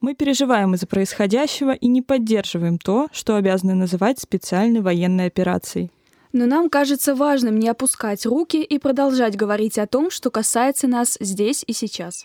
[0.00, 5.90] Мы переживаем из-за происходящего и не поддерживаем то, что обязаны называть специальной военной операцией.
[6.32, 11.16] Но нам кажется важным не опускать руки и продолжать говорить о том, что касается нас
[11.18, 12.24] здесь и сейчас.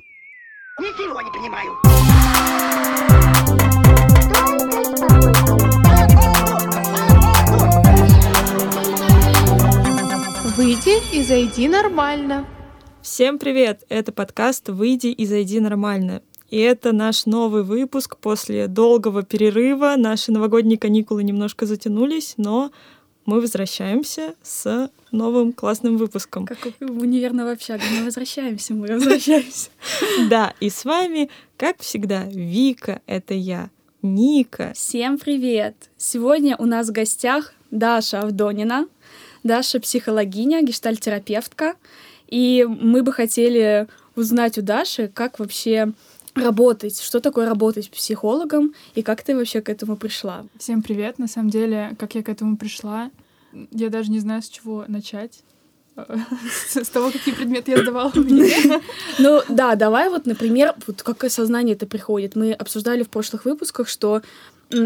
[0.80, 1.72] Ничего не понимаю.
[10.58, 12.46] Выйди и зайди нормально.
[13.02, 13.84] Всем привет!
[13.90, 16.22] Это подкаст «Выйди и зайди нормально».
[16.52, 19.96] И это наш новый выпуск после долгого перерыва.
[19.98, 22.72] Наши новогодние каникулы немножко затянулись, но
[23.26, 26.46] мы возвращаемся с новым классным выпуском.
[26.46, 27.84] Как в универ в общаге.
[27.98, 29.70] Мы возвращаемся, мы возвращаемся.
[30.30, 33.70] Да, и с вами, как всегда, Вика, это я,
[34.02, 34.74] Ника.
[34.76, 35.76] Всем привет!
[35.96, 38.88] Сегодня у нас в гостях Даша Авдонина.
[39.44, 41.76] Даша психологиня, гештальтерапевтка.
[42.28, 43.88] И мы бы хотели
[44.18, 45.94] узнать у Даши, как вообще
[46.36, 50.46] работать, что такое работать психологом и как ты вообще к этому пришла?
[50.58, 51.20] Всем привет.
[51.20, 53.12] На самом деле, как я к этому пришла,
[53.72, 55.44] я даже не знаю, с чего начать.
[56.68, 58.12] С того, какие предметы я сдавала
[59.20, 62.36] Ну да, давай вот, например, вот как осознание это приходит.
[62.36, 64.22] Мы обсуждали в прошлых выпусках, что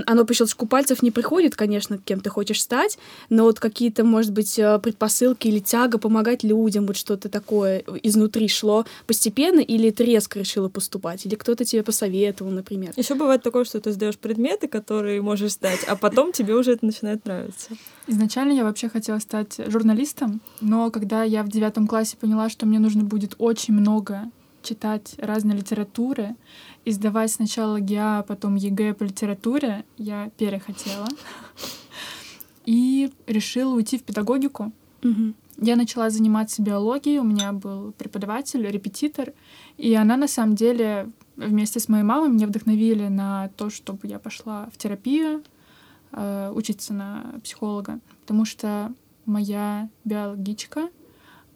[0.05, 2.97] оно по щелчку пальцев не приходит, конечно, кем ты хочешь стать,
[3.29, 8.47] но вот какие-то, может быть, э, предпосылки или тяга помогать людям, вот что-то такое изнутри
[8.47, 12.93] шло постепенно, или ты резко решила поступать, или кто-то тебе посоветовал, например.
[12.95, 16.85] Еще бывает такое, что ты сдаешь предметы, которые можешь сдать, а потом тебе уже это
[16.85, 17.69] начинает нравиться.
[18.07, 22.79] Изначально я вообще хотела стать журналистом, но когда я в девятом классе поняла, что мне
[22.79, 24.31] нужно будет очень много
[24.65, 26.35] читать разной литературы,
[26.85, 31.07] и сдавать сначала ГИА, а потом ЕГЭ по литературе, я перехотела.
[32.65, 34.71] И решила уйти в педагогику.
[35.57, 39.33] Я начала заниматься биологией, у меня был преподаватель, репетитор,
[39.77, 44.19] и она на самом деле вместе с моей мамой меня вдохновили на то, чтобы я
[44.19, 45.43] пошла в терапию,
[46.11, 48.91] э, учиться на психолога, потому что
[49.25, 50.89] моя биологичка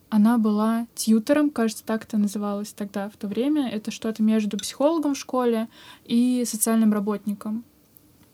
[0.09, 3.70] она была тьютором, кажется, так это называлось тогда, в то время.
[3.70, 5.68] Это что-то между психологом в школе
[6.06, 7.64] и социальным работником.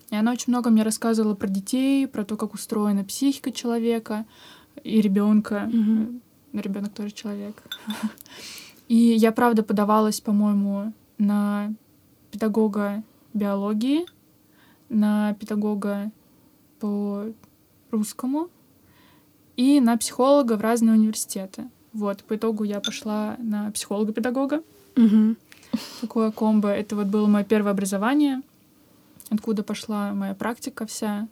[0.10, 4.26] И она очень много мне рассказывала про детей, про то, как устроена психика человека
[4.84, 5.70] и ребенка.
[5.72, 6.22] Mm-hmm.
[6.54, 7.62] Ребенок тоже человек.
[8.88, 11.74] И я, правда, подавалась, по-моему, на
[12.32, 13.04] педагога
[13.34, 14.06] биологии,
[14.90, 16.12] на педагога
[16.80, 17.26] по
[17.92, 18.50] русскому,
[19.58, 21.70] и на психолога в разные университеты.
[21.94, 24.64] Вот, по итогу я пошла на психолога-педагога.
[24.98, 25.36] Угу.
[26.02, 26.70] Такое комбо.
[26.70, 28.42] Это вот было мое первое образование,
[29.30, 31.28] откуда пошла моя практика вся.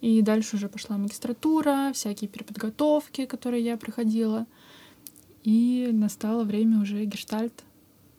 [0.00, 4.46] И дальше уже пошла магистратура, всякие переподготовки, которые я проходила.
[5.44, 7.64] И настало время уже гештальт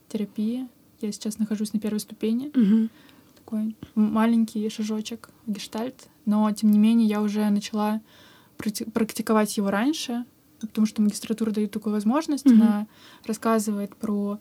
[0.07, 0.67] терапии.
[0.99, 2.47] Я сейчас нахожусь на первой ступени.
[2.49, 2.89] Угу.
[3.37, 6.07] Такой маленький шажочек гештальт.
[6.25, 8.01] Но, тем не менее, я уже начала
[8.93, 10.25] практиковать его раньше,
[10.59, 12.45] потому что магистратура дает такую возможность.
[12.45, 12.53] Mm-hmm.
[12.53, 12.87] Она
[13.25, 14.39] рассказывает про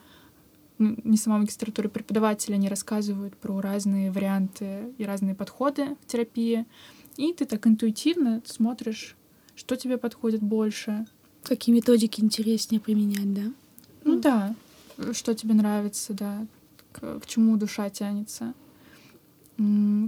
[0.79, 6.65] ну, не сама магистратура, преподаватели, они рассказывают про разные варианты и разные подходы в терапии.
[7.17, 9.17] И ты так интуитивно смотришь,
[9.55, 11.07] что тебе подходит больше.
[11.43, 13.53] Какие методики интереснее применять, да?
[14.05, 14.21] Ну mm.
[14.21, 14.55] да,
[15.13, 16.47] что тебе нравится, да,
[16.93, 18.55] к, к чему душа тянется.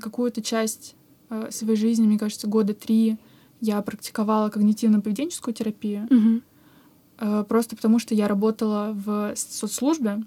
[0.00, 0.94] Какую-то часть
[1.28, 3.18] э, своей жизни, мне кажется, года три
[3.62, 7.44] я практиковала когнитивно-поведенческую терапию, угу.
[7.44, 10.24] просто потому что я работала в соцслужбе,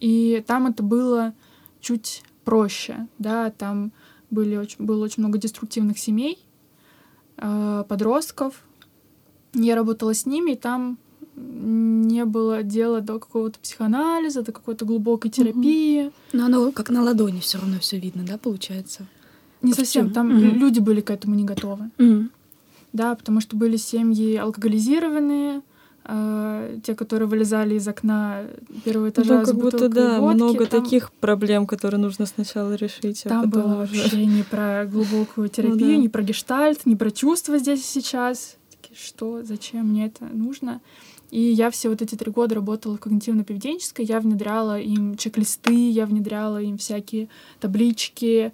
[0.00, 1.34] и там это было
[1.80, 3.92] чуть проще, да, там
[4.28, 6.44] были очень, было очень много деструктивных семей,
[7.36, 8.64] э, подростков.
[9.54, 10.98] Я работала с ними, и там
[11.36, 16.06] не было дела до какого-то психоанализа, до какой-то глубокой терапии.
[16.06, 16.12] Угу.
[16.32, 19.06] Но оно как на ладони все равно все видно, да, получается?
[19.62, 20.10] Не совсем.
[20.10, 20.54] Там mm-hmm.
[20.54, 21.90] люди были к этому не готовы.
[21.98, 22.28] Mm-hmm.
[22.92, 25.62] Да, потому что были семьи алкоголизированные,
[26.04, 28.44] э, те, которые вылезали из окна
[28.84, 30.36] первого этажа ну, как будто, да, водки.
[30.36, 30.82] много там...
[30.82, 33.24] таких проблем, которые нужно сначала решить.
[33.26, 34.02] А там а было уже...
[34.02, 36.02] вообще не про глубокую терапию, ну, да.
[36.02, 38.56] не про гештальт, не про чувства здесь и сейчас.
[38.92, 40.80] Что, зачем мне это нужно?
[41.30, 46.06] И я все вот эти три года работала в когнитивно-поведенческой, я внедряла им чек-листы, я
[46.06, 47.28] внедряла им всякие
[47.60, 48.52] таблички,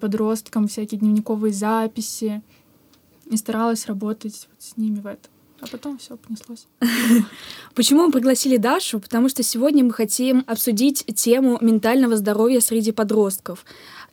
[0.00, 2.42] подросткам, всякие дневниковые записи,
[3.26, 5.30] и старалась работать вот с ними в этом.
[5.60, 6.68] А потом все понеслось.
[7.74, 9.00] Почему мы пригласили Дашу?
[9.00, 13.64] Потому что сегодня мы хотим обсудить тему ментального здоровья среди подростков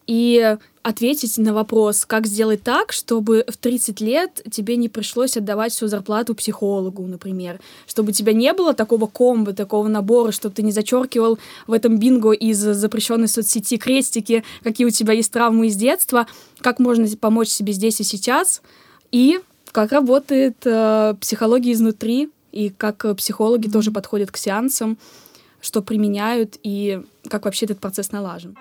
[0.07, 5.73] и ответить на вопрос, как сделать так, чтобы в 30 лет тебе не пришлось отдавать
[5.73, 10.61] всю зарплату психологу, например, чтобы у тебя не было такого комбо, такого набора, чтобы ты
[10.61, 15.75] не зачеркивал в этом бинго из запрещенной соцсети крестики, какие у тебя есть травмы из
[15.75, 16.27] детства,
[16.59, 18.61] как можно помочь себе здесь и сейчас,
[19.11, 19.39] и
[19.71, 23.71] как работает э, психология изнутри, и как психологи mm-hmm.
[23.71, 24.99] тоже подходят к сеансам,
[25.61, 28.55] что применяют, и как вообще этот процесс налажен.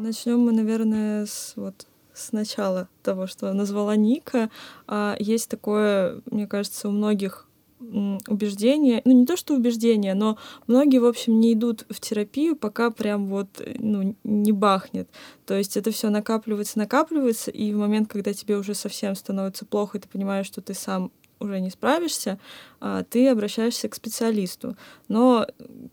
[0.00, 4.50] Начнем мы, наверное, с вот с начала того, что назвала Ника.
[4.86, 7.46] А, есть такое, мне кажется, у многих
[7.80, 12.90] убеждение, ну не то что убеждение, но многие, в общем, не идут в терапию, пока
[12.90, 13.48] прям вот,
[13.78, 15.08] ну, не бахнет.
[15.46, 19.98] То есть это все накапливается, накапливается, и в момент, когда тебе уже совсем становится плохо,
[19.98, 21.10] и ты понимаешь, что ты сам
[21.40, 22.38] уже не справишься,
[22.80, 24.76] а, ты обращаешься к специалисту.
[25.08, 25.46] Но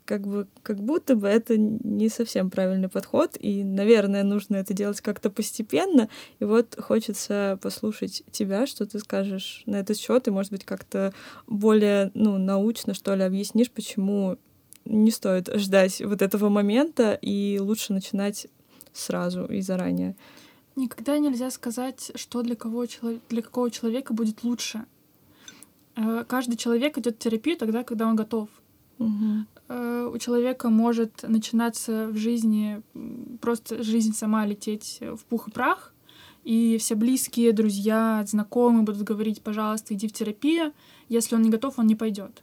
[0.04, 5.00] как бы как будто бы это не совсем правильный подход, и, наверное, нужно это делать
[5.00, 6.08] как-то постепенно.
[6.38, 11.12] И вот хочется послушать тебя, что ты скажешь на этот счет, и, может быть, как-то
[11.46, 14.38] более ну, научно, что ли, объяснишь, почему
[14.84, 18.46] не стоит ждать вот этого момента, и лучше начинать
[18.92, 20.16] сразу и заранее.
[20.76, 22.86] Никогда нельзя сказать, что для кого
[23.28, 24.84] для какого человека будет лучше.
[25.98, 28.48] Э, каждый человек идет в терапию тогда, когда он готов.
[28.98, 30.12] Угу.
[30.12, 32.80] У человека может начинаться в жизни
[33.40, 35.92] просто жизнь сама лететь в пух и прах,
[36.42, 40.72] и все близкие, друзья, знакомые будут говорить, пожалуйста, иди в терапию.
[41.10, 42.42] Если он не готов, он не пойдет.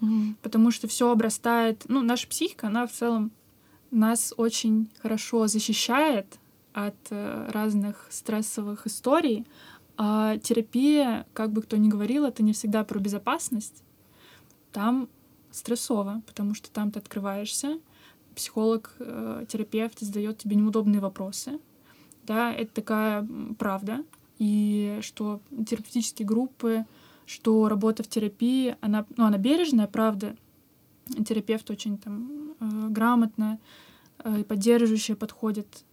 [0.00, 0.36] Угу.
[0.40, 1.82] Потому что все обрастает.
[1.86, 3.32] Ну, наша психика, она в целом
[3.90, 6.38] нас очень хорошо защищает
[6.72, 9.46] от э, разных стрессовых историй,
[9.96, 13.82] а терапия, как бы кто ни говорил, это не всегда про безопасность.
[14.72, 15.08] Там
[15.50, 17.78] стрессово, потому что там ты открываешься,
[18.34, 21.60] психолог, э, терапевт задает тебе неудобные вопросы.
[22.26, 23.26] Да, это такая
[23.58, 24.04] правда.
[24.38, 26.84] И что терапевтические группы,
[27.26, 30.36] что работа в терапии, она, ну, она бережная, правда.
[31.26, 33.58] Терапевт очень там э, грамотно
[34.18, 35.84] э, и поддерживающе подходит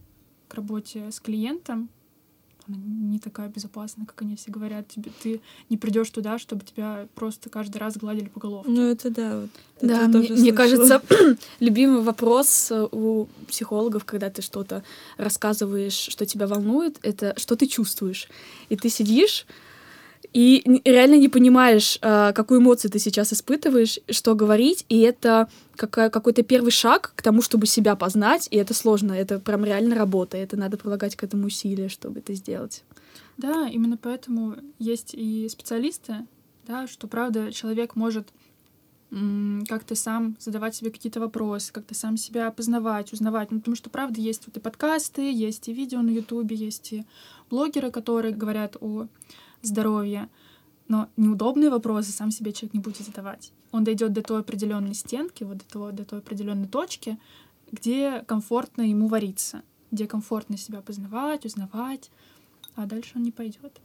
[0.47, 1.89] к работе с клиентом,
[2.73, 4.87] она не такая безопасная, как они все говорят.
[4.87, 8.71] Тебе ты не придешь туда, чтобы тебя просто каждый раз гладили по головке.
[8.71, 9.39] Ну это да.
[9.39, 9.49] Вот,
[9.81, 11.01] да, мне, мне кажется,
[11.59, 14.83] любимый вопрос э, у психологов, когда ты что-то
[15.17, 18.27] рассказываешь, что тебя волнует, это что ты чувствуешь.
[18.69, 19.45] И ты сидишь
[20.33, 26.43] и реально не понимаешь, а, какую эмоцию ты сейчас испытываешь, что говорить, и это какой-то
[26.43, 30.55] первый шаг к тому, чтобы себя познать, и это сложно, это прям реально работа, это
[30.55, 32.83] надо прилагать к этому усилия, чтобы это сделать.
[33.37, 36.27] Да, именно поэтому есть и специалисты,
[36.67, 38.27] да, что правда человек может
[39.67, 43.51] как-то сам задавать себе какие-то вопросы, как-то сам себя познавать, узнавать.
[43.51, 47.03] Ну, потому что, правда, есть вот и подкасты, есть и видео на Ютубе, есть и
[47.49, 49.07] блогеры, которые говорят о
[49.61, 50.29] здоровья.
[50.87, 53.51] Но неудобные вопросы сам себе человек не будет задавать.
[53.71, 57.17] Он дойдет до той определенной стенки, вот до, того, до той определенной точки,
[57.71, 59.61] где комфортно ему вариться,
[59.91, 62.11] где комфортно себя познавать, узнавать,
[62.75, 63.79] а дальше он не пойдет.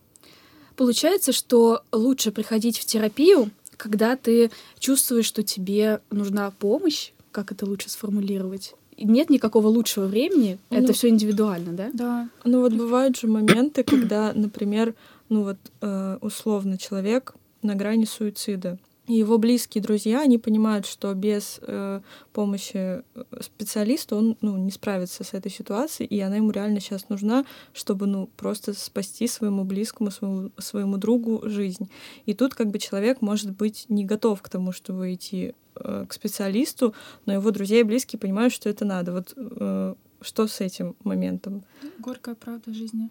[0.76, 7.66] Получается, что лучше приходить в терапию, когда ты чувствуешь, что тебе нужна помощь, как это
[7.66, 8.74] лучше сформулировать?
[8.98, 11.90] Нет никакого лучшего времени, ну, это все индивидуально, да?
[11.92, 12.28] Да.
[12.44, 14.94] Ну вот бывают же моменты, когда, например,
[15.28, 18.78] ну вот э, условно человек на грани суицида.
[19.06, 22.00] И его близкие друзья, они понимают, что без э,
[22.32, 23.02] помощи э,
[23.40, 28.06] специалиста он ну, не справится с этой ситуацией, и она ему реально сейчас нужна, чтобы
[28.06, 31.88] ну, просто спасти своему близкому, своему, своему другу жизнь.
[32.24, 36.12] И тут как бы человек может быть не готов к тому, чтобы идти э, к
[36.12, 36.92] специалисту,
[37.26, 39.12] но его друзья и близкие понимают, что это надо.
[39.12, 41.62] Вот э, что с этим моментом?
[42.00, 43.10] Горькая правда жизни.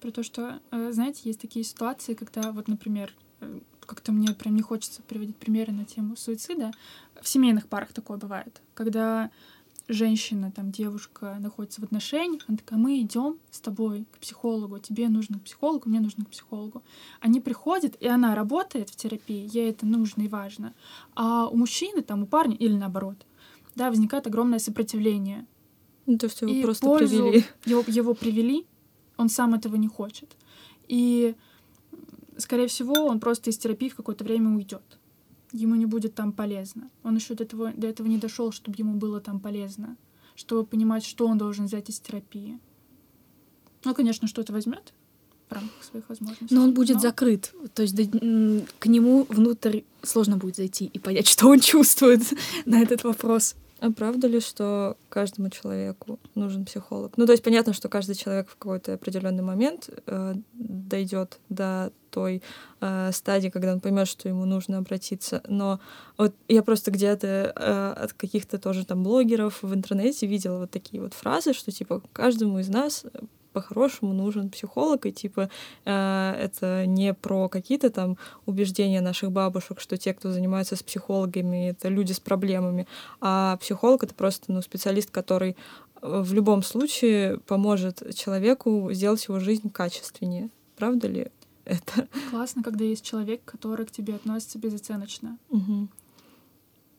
[0.00, 4.54] Про то, что, э, знаете, есть такие ситуации, когда вот, например, э, как-то мне прям
[4.54, 6.72] не хочется приводить примеры на тему суицида.
[7.20, 9.30] В семейных парах такое бывает, когда
[9.88, 15.08] женщина, там, девушка находится в отношениях, она такая, мы идем с тобой к психологу, тебе
[15.08, 16.82] нужно к психологу, мне нужно к психологу.
[17.20, 20.74] Они приходят, и она работает в терапии, ей это нужно и важно.
[21.14, 23.16] А у мужчины, там, у парня, или наоборот,
[23.74, 25.46] да, возникает огромное сопротивление.
[26.06, 27.44] Ну, то есть его и просто привели.
[27.64, 28.66] Его, его привели,
[29.18, 30.34] он сам этого не хочет.
[30.86, 31.34] И,
[32.38, 34.98] скорее всего, он просто из терапии в какое-то время уйдет.
[35.52, 36.90] Ему не будет там полезно.
[37.02, 39.96] Он еще до этого, до этого не дошел, чтобы ему было там полезно,
[40.34, 42.58] чтобы понимать, что он должен взять из терапии.
[43.84, 44.92] Ну, конечно, что-то возьмет,
[45.48, 46.54] в рамках своих возможностей.
[46.54, 47.54] Но он будет Но- закрыт.
[47.74, 48.04] То есть да,
[48.78, 52.22] к нему внутрь сложно будет зайти и понять, что он чувствует
[52.66, 53.56] на этот вопрос.
[53.80, 57.16] А правда ли, что каждому человеку нужен психолог?
[57.16, 62.42] Ну, то есть понятно, что каждый человек в какой-то определенный момент э, дойдет до той
[62.80, 65.42] э, стадии, когда он поймет, что ему нужно обратиться.
[65.46, 65.78] Но
[66.16, 71.00] вот я просто где-то э, от каких-то тоже там блогеров в интернете видела вот такие
[71.00, 73.04] вот фразы, что типа каждому из нас
[73.58, 75.50] по-хорошему нужен психолог, и типа
[75.84, 81.70] э, это не про какие-то там убеждения наших бабушек, что те, кто занимается с психологами,
[81.70, 82.86] это люди с проблемами,
[83.20, 85.56] а психолог это просто ну, специалист, который
[86.02, 90.50] э, в любом случае поможет человеку сделать его жизнь качественнее.
[90.76, 91.26] Правда ли
[91.64, 92.06] это?
[92.30, 95.36] Классно, когда есть человек, который к тебе относится безоценочно.
[95.50, 95.88] Мгм.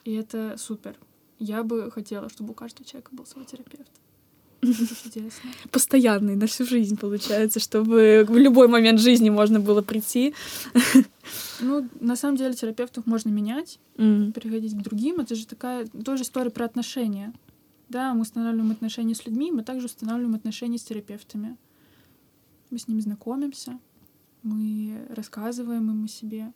[0.04, 0.98] И это супер.
[1.40, 3.92] Я бы хотела, чтобы у каждого человека был свой терапевт.
[4.62, 5.52] Чудесно.
[5.72, 10.34] Постоянный на всю жизнь получается, чтобы в любой момент жизни можно было прийти.
[11.62, 14.32] Ну, на самом деле, терапевтов можно менять, М.
[14.34, 15.20] переходить к другим.
[15.20, 17.34] Это же такая тоже история про отношения.
[17.88, 21.58] Да, мы устанавливаем отношения с людьми, мы также устанавливаем отношения с терапевтами.
[22.70, 23.80] Мы с ними знакомимся,
[24.44, 26.54] мы рассказываем им о себе.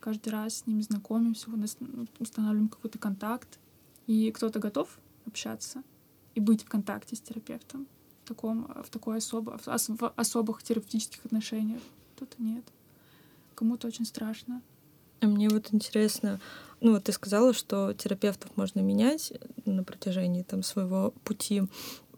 [0.00, 3.58] Каждый раз с ними знакомимся, у нас ну, устанавливаем какой-то контакт.
[4.06, 5.82] И кто-то готов общаться
[6.34, 7.86] и быть в контакте с терапевтом
[8.24, 11.80] в, таком, в такой особо, в ос- в особых терапевтических отношениях.
[12.16, 12.64] Кто-то нет.
[13.54, 14.62] Кому-то очень страшно.
[15.20, 16.40] А мне вот интересно,
[16.80, 19.32] ну вот ты сказала, что терапевтов можно менять
[19.64, 21.62] на протяжении там своего пути.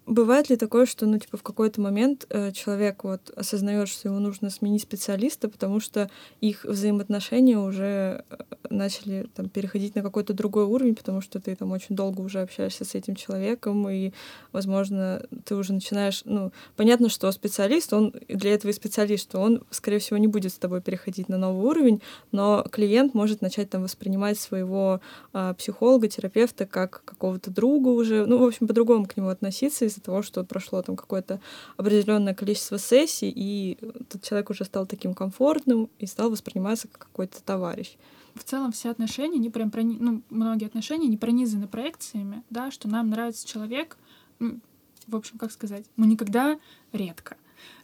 [0.07, 4.19] Бывает ли такое, что, ну, типа, в какой-то момент э, человек вот осознает, что ему
[4.19, 6.11] нужно сменить специалиста, потому что
[6.43, 8.37] их взаимоотношения уже э,
[8.69, 12.85] начали там переходить на какой-то другой уровень, потому что ты там очень долго уже общаешься
[12.85, 14.13] с этим человеком, и,
[14.53, 19.63] возможно, ты уже начинаешь, ну, понятно, что специалист, он для этого и специалист, что он,
[19.71, 23.83] скорее всего, не будет с тобой переходить на новый уровень, но клиент может начать там
[23.83, 25.01] воспринимать своего
[25.33, 30.03] а, психолога, терапевта как какого-то друга уже, ну, в общем, по-другому к нему относиться из-за
[30.03, 31.41] того, что прошло там какое-то
[31.77, 37.43] определенное количество сессий, и этот человек уже стал таким комфортным и стал восприниматься как какой-то
[37.43, 37.97] товарищ.
[38.35, 39.97] в целом все отношения, они прям прони...
[39.99, 43.97] ну, многие отношения не пронизаны проекциями, да, что нам нравится человек,
[44.41, 46.59] в общем, как сказать, мы никогда
[46.93, 47.37] редко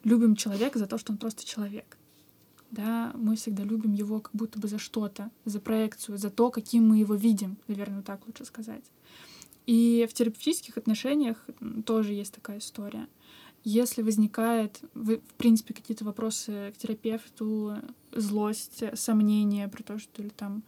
[0.05, 1.97] любим человека за то, что он просто человек.
[2.71, 6.89] Да, мы всегда любим его как будто бы за что-то, за проекцию, за то, каким
[6.89, 8.85] мы его видим, наверное, так лучше сказать.
[9.71, 11.37] И в терапевтических отношениях
[11.87, 13.07] тоже есть такая история.
[13.63, 17.75] Если возникает, в принципе, какие-то вопросы к терапевту,
[18.13, 20.65] злость, сомнения про то, что ли там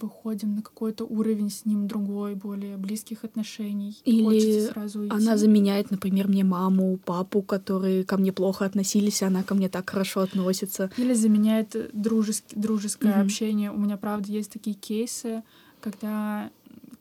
[0.00, 3.96] выходим на какой-то уровень с ним другой, более близких отношений.
[4.04, 5.14] Или сразу уйти.
[5.14, 9.68] Она заменяет, например, мне маму, папу, которые ко мне плохо относились, а она ко мне
[9.68, 10.90] так хорошо относится.
[10.96, 13.22] Или заменяет дружески- дружеское Мгм.
[13.26, 13.70] общение.
[13.70, 15.44] У меня, правда, есть такие кейсы,
[15.80, 16.50] когда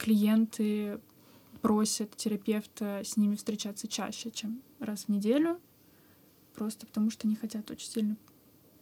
[0.02, 1.00] клиенты
[1.62, 5.60] просят терапевта с ними встречаться чаще, чем раз в неделю,
[6.56, 8.18] просто потому что не хотят очень сильно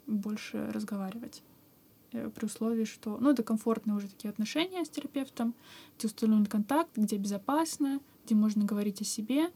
[0.07, 1.43] больше разговаривать.
[2.13, 3.17] Э, При условии, что...
[3.19, 5.53] Ну, это комфортные уже такие отношения с терапевтом,
[5.97, 9.49] где установлен контакт, где безопасно, где можно говорить о себе,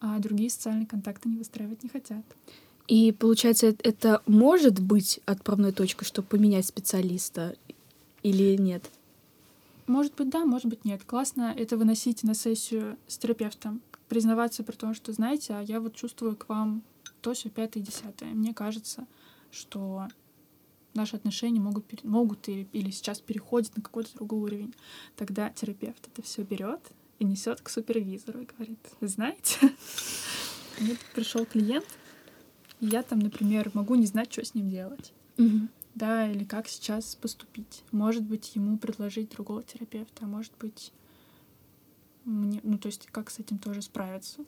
[0.00, 2.24] а другие социальные контакты не выстраивать не хотят.
[2.88, 7.56] И получается, это может быть отправной точкой, чтобы поменять специалиста
[8.22, 8.90] или нет?
[9.86, 11.02] Может быть, да, может быть, нет.
[11.04, 13.82] Классно это выносить на сессию с терапевтом.
[14.08, 16.82] Признаваться при том, что, знаете, а я вот чувствую к вам
[17.20, 18.34] то, все пятое, десятое.
[18.34, 19.06] Мне кажется,
[19.50, 20.08] что
[20.94, 24.74] наши отношения могут, могут или, или сейчас переходят на какой-то другой уровень.
[25.16, 26.80] Тогда терапевт это все берет
[27.18, 29.58] и несет к супервизору и говорит, знаете,
[30.80, 31.86] мне пришел клиент,
[32.80, 35.12] и я там, например, могу не знать, что с ним делать
[35.94, 37.82] да, или как сейчас поступить.
[37.92, 40.92] Может быть, ему предложить другого терапевта, а может быть,
[42.24, 44.44] мне, ну, то есть, как с этим тоже справиться.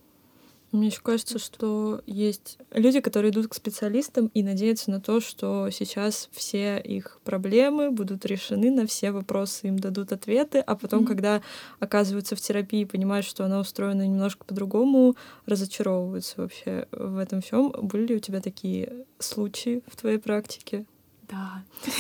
[0.73, 5.71] Мне еще кажется, что есть люди, которые идут к специалистам и надеются на то, что
[5.71, 11.09] сейчас все их проблемы будут решены, на все вопросы им дадут ответы, а потом, Мгм.
[11.09, 11.43] когда
[11.79, 15.15] оказываются в терапии и понимают, что она устроена немножко по-другому,
[15.47, 17.71] разочаровываются вообще в этом всем.
[17.71, 20.87] Были ли у тебя такие случаи в твоей практике?
[21.35, 21.63] Да.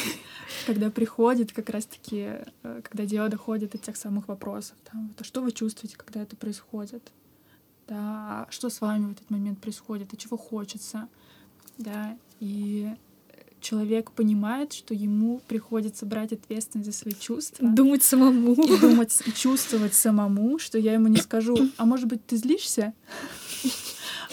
[0.67, 5.43] Когда приходит как раз-таки, э, когда дело доходит до тех самых вопросов, там, а что
[5.43, 7.13] вы чувствуете, когда это происходит?
[7.87, 11.09] Да, а что с вами в этот момент происходит, и чего хочется?
[11.77, 12.95] Да, и
[13.61, 17.69] человек понимает, что ему приходится брать ответственность за свои чувства.
[17.69, 18.55] Думать самому.
[18.55, 22.95] и думать и чувствовать самому, что я ему не скажу, а может быть, ты злишься?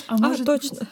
[0.07, 0.89] А, может точно.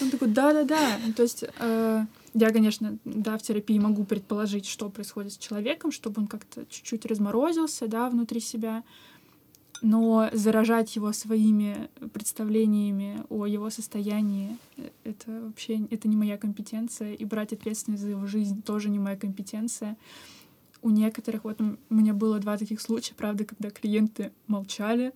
[0.00, 0.98] Он такой, да-да-да.
[1.14, 6.22] То есть э, я, конечно, да, в терапии могу предположить, что происходит с человеком, чтобы
[6.22, 8.84] он как-то чуть-чуть разморозился, да, внутри себя.
[9.82, 17.14] Но заражать его своими представлениями о его состоянии э,— это вообще это не моя компетенция.
[17.14, 19.96] И брать ответственность за его жизнь тоже не моя компетенция.
[20.82, 25.12] У некоторых, вот у меня было два таких случая, правда, когда клиенты молчали.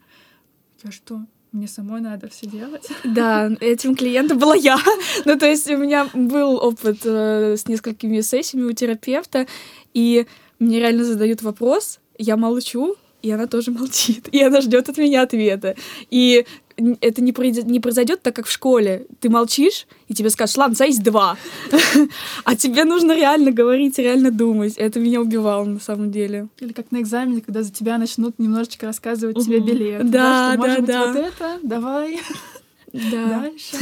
[0.82, 2.86] Я что, мне самой надо все делать.
[3.04, 4.78] Да, этим клиентом была я.
[5.24, 9.46] ну, то есть у меня был опыт э, с несколькими сессиями у терапевта,
[9.94, 10.26] и
[10.58, 15.22] мне реально задают вопрос, я молчу, и она тоже молчит, и она ждет от меня
[15.22, 15.76] ответа.
[16.10, 16.44] И
[16.76, 19.06] это не, произойдет, не произойдет так, как в школе.
[19.20, 21.36] Ты молчишь, и тебе скажут, ладно, есть два.
[22.44, 24.74] а тебе нужно реально говорить, реально думать.
[24.76, 26.48] Это меня убивало на самом деле.
[26.58, 30.10] Или как на экзамене, когда за тебя начнут немножечко рассказывать тебе билет.
[30.10, 31.06] Да, да, да.
[31.06, 32.20] вот это, давай.
[33.10, 33.40] Да.
[33.40, 33.76] Дальше.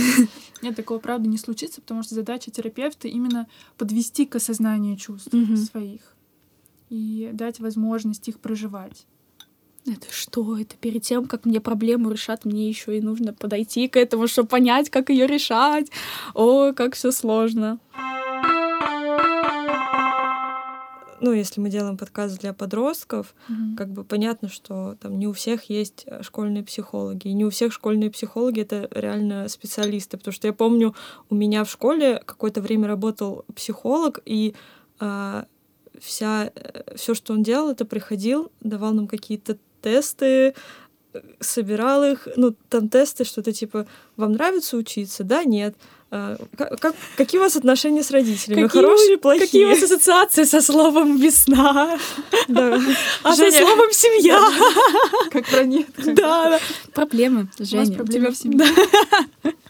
[0.63, 3.47] Нет, такого, правда, не случится, потому что задача терапевта именно
[3.77, 5.29] подвести к осознанию чувств
[5.71, 6.01] своих
[6.89, 9.07] и дать возможность их проживать.
[9.85, 10.59] Это что?
[10.59, 14.49] Это перед тем, как мне проблему решат, мне еще и нужно подойти к этому, чтобы
[14.49, 15.89] понять, как ее решать.
[16.35, 17.81] О, как все сложно.
[21.23, 23.77] ну, если мы делаем подкаст для подростков, mm-hmm.
[23.77, 27.51] как бы понятно, что там не у всех есть э, школьные психологи, и не у
[27.51, 30.97] всех школьные психологи это реально специалисты, потому что я помню,
[31.31, 34.57] у меня в школе какое-то время работал психолог, и
[34.99, 35.47] а,
[36.01, 40.55] вся э, все, что он делал, это приходил, давал нам какие-то тесты,
[41.41, 43.87] собирал их, ну, там тесты, что-то типа,
[44.17, 45.25] вам нравится учиться?
[45.25, 45.75] Да, нет.
[46.15, 48.67] А, как, какие у вас отношения с родителями?
[48.67, 49.47] Какие Хорошие, плохие?
[49.47, 51.99] Какие у вас ассоциации со словом «весна»?
[52.49, 52.79] Да.
[53.23, 54.39] А со словом «семья»?
[55.31, 55.87] Как про нет.
[55.97, 56.61] Да, да.
[56.93, 57.85] Проблемы, Женя.
[57.85, 58.67] У вас проблемы в семье.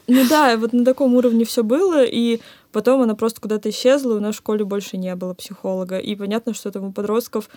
[0.08, 2.40] Ну да, вот на таком уровне все было, и
[2.72, 5.98] потом она просто куда-то исчезла, и у нас в школе больше не было психолога.
[5.98, 7.48] И понятно, что там у подростков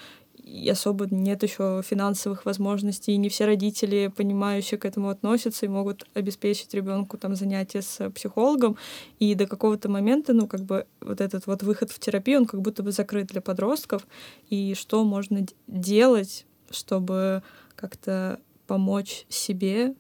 [0.56, 5.70] и особо нет еще финансовых возможностей, и не все родители, понимающие к этому относятся и
[5.70, 8.78] могут обеспечить ребенку там занятия с психологом.
[9.20, 12.62] И до какого-то момента, ну, как бы вот этот вот выход в терапию, он как
[12.62, 14.08] будто бы закрыт для подростков.
[14.50, 17.44] И что можно делать, чтобы
[17.76, 19.94] как-то помочь себе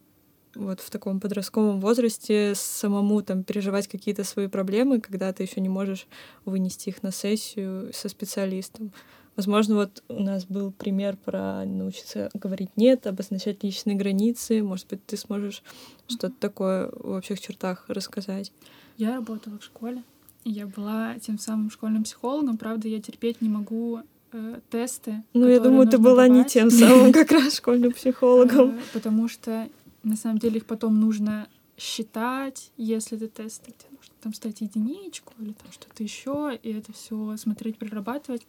[0.55, 5.69] вот в таком подростковом возрасте самому там переживать какие-то свои проблемы, когда ты еще не
[5.69, 6.07] можешь
[6.45, 8.91] вынести их на сессию со специалистом.
[9.35, 14.63] Возможно, вот у нас был пример про научиться говорить «нет», обозначать личные границы.
[14.63, 15.61] Может быть, ты сможешь
[16.07, 18.53] что-то такое в общих чертах рассказать?
[18.97, 20.03] Я работала в школе,
[20.45, 22.57] я была тем самым школьным психологом.
[22.57, 25.23] Правда, я терпеть не могу э, тесты.
[25.33, 26.31] Ну, я думаю, ты была давать.
[26.31, 28.69] не тем самым как раз школьным психологом.
[28.69, 29.67] Э, потому что,
[30.05, 35.33] на самом деле, их потом нужно считать, если ты тесты, тебе нужно там ставить единичку
[35.39, 38.45] или там что-то еще, и это все смотреть, прорабатывать.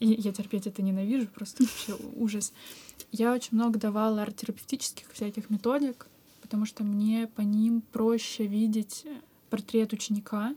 [0.00, 2.52] И я терпеть это ненавижу, просто вообще ужас.
[3.12, 6.08] Я очень много давала арт-терапевтических всяких методик,
[6.40, 9.04] потому что мне по ним проще видеть
[9.50, 10.56] портрет ученика,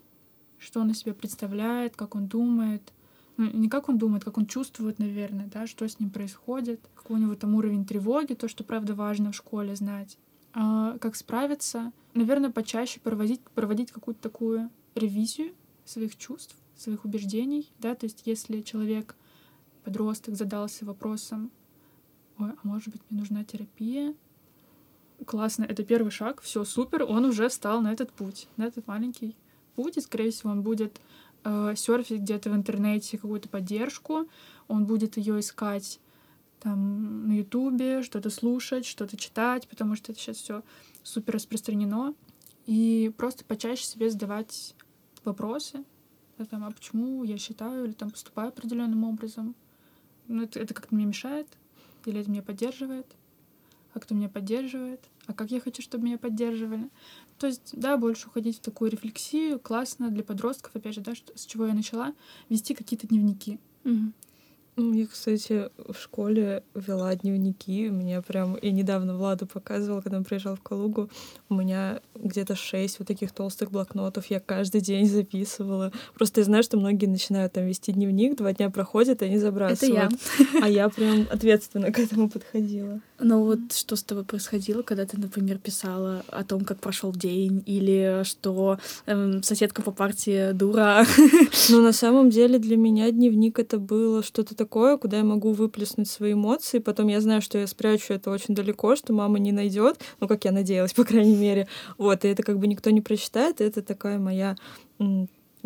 [0.58, 2.82] что он из себя представляет, как он думает.
[3.38, 7.18] Ну, не как он думает, как он чувствует, наверное, да, что с ним происходит, какой
[7.18, 10.18] у него там уровень тревоги, то, что, правда, важно в школе знать.
[10.54, 11.92] А как справиться?
[12.14, 18.62] Наверное, почаще проводить, проводить какую-то такую ревизию своих чувств, своих убеждений, да, то есть если
[18.62, 19.16] человек
[19.84, 21.52] подросток задался вопросом,
[22.40, 24.16] ой, а может быть, мне нужна терапия?
[25.26, 29.36] Классно, это первый шаг, все супер, он уже встал на этот путь, на этот маленький
[29.76, 31.00] путь, и, скорее всего, он будет
[31.46, 34.28] э, серфить где-то в интернете какую-то поддержку,
[34.68, 36.00] он будет ее искать
[36.60, 40.64] там на Ютубе, что-то слушать, что-то читать, потому что это сейчас все
[41.04, 42.14] супер распространено.
[42.66, 44.76] И просто почаще себе задавать
[45.24, 45.84] вопросы,
[46.38, 49.56] да, там, а почему я считаю или там поступаю определенным образом,
[50.28, 51.48] ну, это, это как-то мне мешает?
[52.06, 53.06] Или это меня поддерживает?
[53.94, 55.02] А кто меня поддерживает?
[55.28, 56.90] А как я хочу, чтобы меня поддерживали?
[57.38, 59.60] То есть, да, больше уходить в такую рефлексию.
[59.60, 62.14] Классно для подростков, опять же, да, что, с чего я начала,
[62.50, 63.60] вести какие-то дневники.
[63.84, 64.14] Угу.
[64.78, 67.88] Ну, я, кстати, в школе вела дневники.
[67.88, 68.58] У меня прям...
[68.62, 71.10] Я недавно Владу показывала, когда он приезжал в Калугу.
[71.48, 74.26] У меня где-то шесть вот таких толстых блокнотов.
[74.26, 75.94] Я каждый день записывала.
[76.14, 80.14] Просто я знаю, что многие начинают там вести дневник, два дня проходят, и они забрасывают.
[80.14, 80.64] Это я.
[80.64, 83.00] А я прям ответственно к этому подходила.
[83.20, 87.64] Ну вот что с тобой происходило, когда ты, например, писала о том, как прошел день,
[87.66, 91.06] или что эм, соседка по партии дура?
[91.70, 96.10] Ну, на самом деле для меня дневник это было что-то такое куда я могу выплеснуть
[96.10, 96.80] свои эмоции.
[96.80, 100.00] Потом я знаю, что я спрячу это очень далеко, что мама не найдет.
[100.20, 101.68] Ну, как я надеялась, по крайней мере.
[101.98, 104.56] Вот, и это как бы никто не прочитает, это такая моя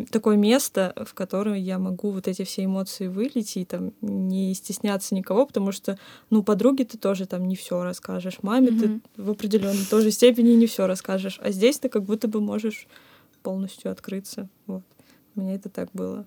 [0.05, 5.15] такое место, в котором я могу вот эти все эмоции вылить и там не стесняться
[5.15, 5.97] никого, потому что,
[6.29, 9.01] ну, подруге ты тоже там не все расскажешь, маме mm-hmm.
[9.15, 12.88] ты в определенной тоже степени не все расскажешь, а здесь ты как будто бы можешь
[13.43, 14.47] полностью открыться.
[14.67, 14.83] Вот.
[15.35, 16.25] У меня это так было.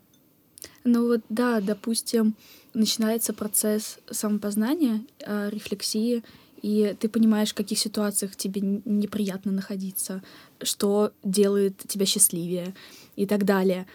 [0.85, 2.35] Ну вот, да, допустим,
[2.75, 6.23] начинается процесс самопознания, э, рефлексии,
[6.63, 10.23] и ты понимаешь, в каких ситуациях тебе неприятно находиться,
[10.63, 12.75] что делает тебя счастливее
[13.17, 13.87] и так далее.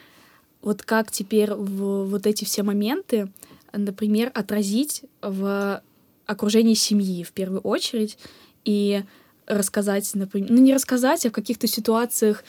[0.61, 3.31] Вот как теперь в вот эти все моменты,
[3.71, 5.81] например, отразить в
[6.25, 8.17] окружении семьи в первую очередь
[8.65, 9.03] и
[9.45, 12.43] рассказать, например, ну не рассказать, а в каких-то ситуациях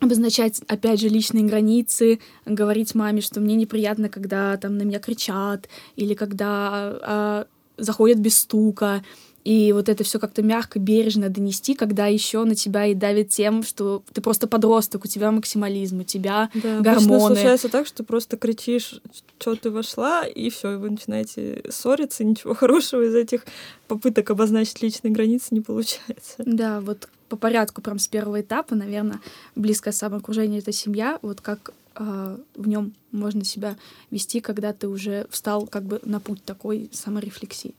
[0.00, 5.68] обозначать, опять же, личные границы, говорить маме, что мне неприятно, когда там на меня кричат,
[5.96, 9.02] или когда а, заходят без стука,
[9.44, 13.62] и вот это все как-то мягко, бережно донести, когда еще на тебя и давит тем,
[13.62, 17.34] что ты просто подросток, у тебя максимализм, у тебя да, гормоны.
[17.34, 19.00] случается так, что просто кричишь,
[19.38, 23.46] что ты вошла, и все, и вы начинаете ссориться, ничего хорошего из этих
[23.88, 26.36] попыток обозначить личные границы не получается.
[26.38, 29.20] Да, вот по порядку, прям с первого этапа, наверное,
[29.54, 33.76] близкое самоокружение— это семья, вот как э, в нем можно себя
[34.10, 37.74] вести, когда ты уже встал как бы на путь такой саморефлексии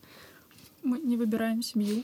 [0.84, 2.04] мы не выбираем семью.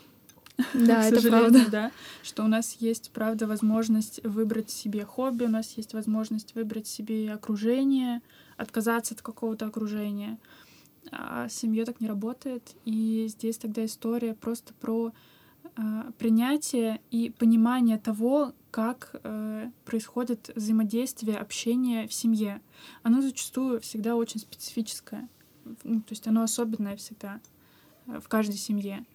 [0.73, 1.65] Да, это правда.
[1.69, 1.91] Да,
[2.23, 7.31] что у нас есть, правда, возможность выбрать себе хобби, у нас есть возможность выбрать себе
[7.31, 8.21] окружение,
[8.57, 10.39] отказаться от какого-то окружения.
[11.11, 12.75] А семья так не работает.
[12.85, 15.13] И здесь тогда история просто про
[15.63, 22.61] э, принятие и понимание того, как э, происходит взаимодействие, общение в семье.
[23.03, 25.29] Оно зачастую всегда очень специфическое.
[25.83, 27.39] Ну, то есть оно особенное всегда.
[28.07, 29.05] В каждой семье.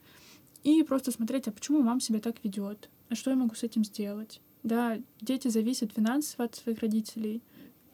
[0.65, 2.89] И просто смотреть, а почему мама себя так ведет?
[3.09, 4.41] А что я могу с этим сделать?
[4.63, 7.43] Да, дети зависят финансово от своих родителей,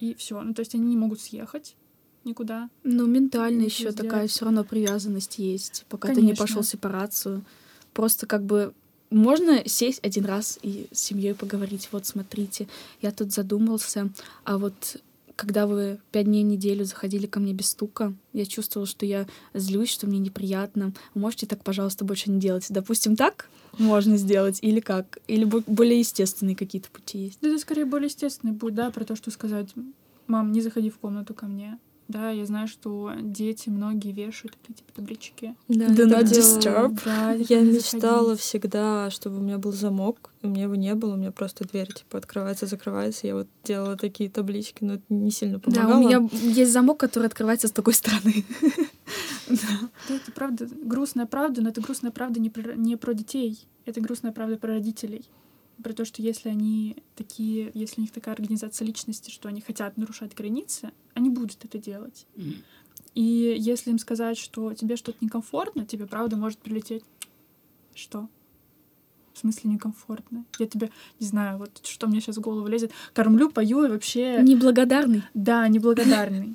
[0.01, 0.41] и все.
[0.43, 1.77] Ну, то есть они не могут съехать
[2.25, 2.69] никуда.
[2.85, 6.23] Ну, ментально еще такая все равно привязанность есть, пока Конечно.
[6.23, 7.45] ты не пошел сепарацию.
[7.95, 8.75] Просто как бы
[9.11, 11.89] можно сесть один раз и с семьей поговорить.
[11.91, 12.69] Вот смотрите,
[13.01, 14.11] я тут задумался,
[14.45, 15.01] а вот
[15.39, 19.29] когда вы пять дней в неделю заходили ко мне без стука, я чувствовала, что я
[19.55, 20.93] злюсь, что мне неприятно.
[21.15, 22.67] Можете так, пожалуйста, больше не делать?
[22.71, 23.49] Допустим, так
[23.79, 25.19] можно сделать или как?
[25.29, 27.39] Или более естественные какие-то пути есть?
[27.41, 29.69] Да, это скорее более естественный путь, да, про то, что сказать,
[30.27, 31.79] мам, не заходи в комнату ко мне.
[32.09, 35.55] Да, я знаю, что дети многие вешают такие типа таблички.
[35.69, 36.99] Да, Do not disturb.
[37.05, 38.41] Да, я мечтала заходить.
[38.41, 41.93] всегда, чтобы у меня был замок, у меня его не было, у меня просто дверь
[41.93, 43.27] типа открывается, закрывается.
[43.27, 45.91] Я вот делала такие таблички, но это не сильно помогало.
[45.91, 48.45] Да, у меня есть замок, который открывается с такой стороны.
[49.49, 53.99] Да, это правда, грустная правда, но это грустная правда не про, не про детей, это
[54.03, 55.25] грустная правда про родителей
[55.83, 59.97] про то, что если они такие, если у них такая организация личности, что они хотят
[59.97, 62.27] нарушать границы, они будут это делать.
[62.37, 62.57] Mm.
[63.15, 67.05] И если им сказать, что тебе что-то некомфортно, тебе правда может прилететь.
[67.95, 68.29] Что?
[69.35, 70.45] В смысле некомфортно?
[70.59, 74.41] Я тебе, не знаю, вот что мне сейчас в голову лезет, кормлю, пою и вообще...
[74.43, 75.23] Неблагодарный.
[75.35, 76.55] Да, неблагодарный.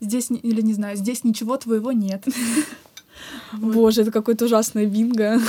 [0.00, 2.26] Здесь, или не знаю, здесь ничего твоего нет.
[3.52, 5.40] Боже, это какое-то ужасное бинго.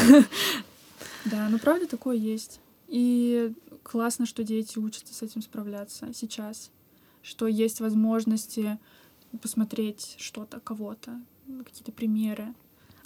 [1.25, 2.59] Да, ну правда такое есть.
[2.87, 6.71] И классно, что дети учатся с этим справляться сейчас,
[7.21, 8.79] что есть возможности
[9.41, 11.19] посмотреть что-то, кого-то,
[11.65, 12.53] какие-то примеры,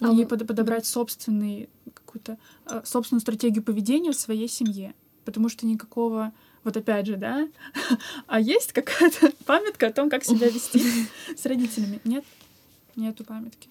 [0.00, 5.66] а и под, подобрать собственный какую-то э, собственную стратегию поведения в своей семье, потому что
[5.66, 6.32] никакого
[6.64, 7.48] вот опять же, да,
[8.26, 10.82] а есть какая-то памятка о том, как себя вести
[11.36, 12.00] с родителями?
[12.04, 12.24] Нет,
[12.94, 13.70] нету памятки.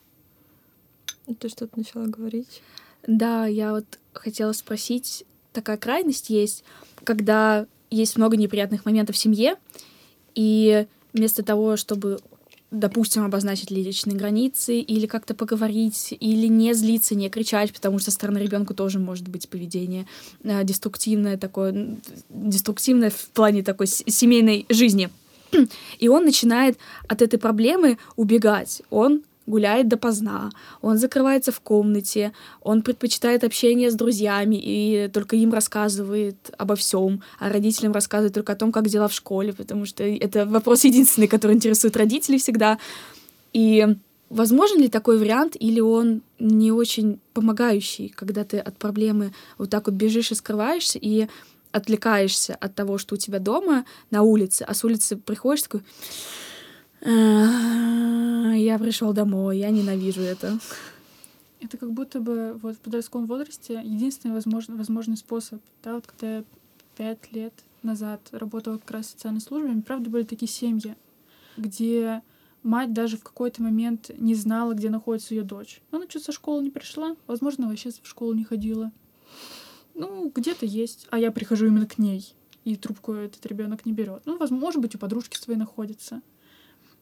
[1.40, 2.62] Ты что-то начала говорить?
[3.06, 6.64] Да, я вот хотела спросить, такая крайность есть,
[7.04, 9.56] когда есть много неприятных моментов в семье,
[10.36, 12.20] и вместо того, чтобы
[12.72, 18.16] допустим, обозначить личные границы или как-то поговорить, или не злиться, не кричать, потому что со
[18.16, 20.06] стороны ребенка тоже может быть поведение
[20.44, 21.98] э, деструктивное такое,
[22.30, 25.10] деструктивное в плане такой семейной жизни.
[26.00, 28.82] И он начинает от этой проблемы убегать.
[28.90, 35.54] Он гуляет допоздна, он закрывается в комнате, он предпочитает общение с друзьями и только им
[35.54, 40.04] рассказывает обо всем, а родителям рассказывает только о том, как дела в школе, потому что
[40.04, 42.78] это вопрос единственный, который интересует родителей всегда.
[43.54, 43.88] И
[44.30, 49.88] возможен ли такой вариант, или он не очень помогающий, когда ты от проблемы вот так
[49.88, 51.28] вот бежишь и скрываешься, и
[51.72, 55.82] отвлекаешься от того, что у тебя дома на улице, а с улицы приходишь такой
[57.08, 60.60] я пришел домой, я ненавижу это.
[61.60, 66.38] Это как будто бы вот в подростковом возрасте единственный возможный, возможный способ, да, вот когда
[66.38, 66.44] я
[66.98, 70.96] пять лет назад работала как раз социальной службе, правда, были такие семьи,
[71.56, 72.22] где
[72.62, 75.82] мать даже в какой-то момент не знала, где находится ее дочь.
[75.92, 78.92] Она что со школы не пришла, возможно, вообще в школу не ходила.
[79.96, 81.08] Ну, где-то есть.
[81.10, 84.22] А я прихожу именно к ней, и трубку этот ребенок не берет.
[84.26, 86.22] Ну, возможно, может быть, у подружки своей находится.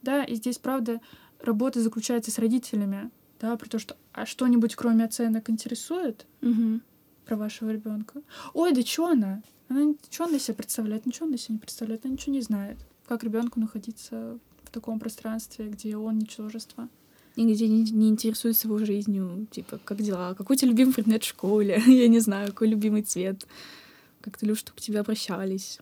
[0.05, 1.01] Да, и здесь, правда,
[1.39, 3.09] работа заключается с родителями,
[3.41, 6.81] да, при том, что а что-нибудь кроме оценок интересует Мгм.
[7.25, 8.21] про вашего ребенка.
[8.53, 9.41] Ой, да что она?
[9.67, 11.07] Она что она из себя представляет?
[11.07, 12.77] Ничего она из себя не представляет, она ничего не знает.
[13.07, 16.87] Как ребенку находиться в таком пространстве, где он ничтожество?
[17.35, 21.23] И где не, не интересуется его жизнью, типа, как дела, какой у тебя любимый предмет
[21.23, 23.47] в школе, я не знаю, какой любимый цвет,
[24.21, 25.79] как ты любишь, чтобы к тебе обращались.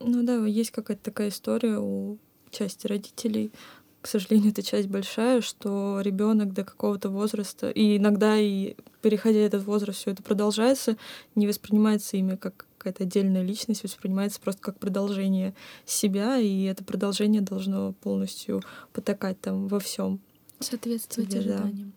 [0.00, 2.18] Ну да, есть какая-то такая история у
[2.56, 3.52] части родителей.
[4.00, 9.64] К сожалению, эта часть большая, что ребенок до какого-то возраста, и иногда и переходя этот
[9.64, 10.96] возраст, все это продолжается,
[11.34, 17.42] не воспринимается ими как какая-то отдельная личность, воспринимается просто как продолжение себя, и это продолжение
[17.42, 20.20] должно полностью потакать там во всем.
[20.60, 21.92] Соответствовать Тебе, ожиданиям.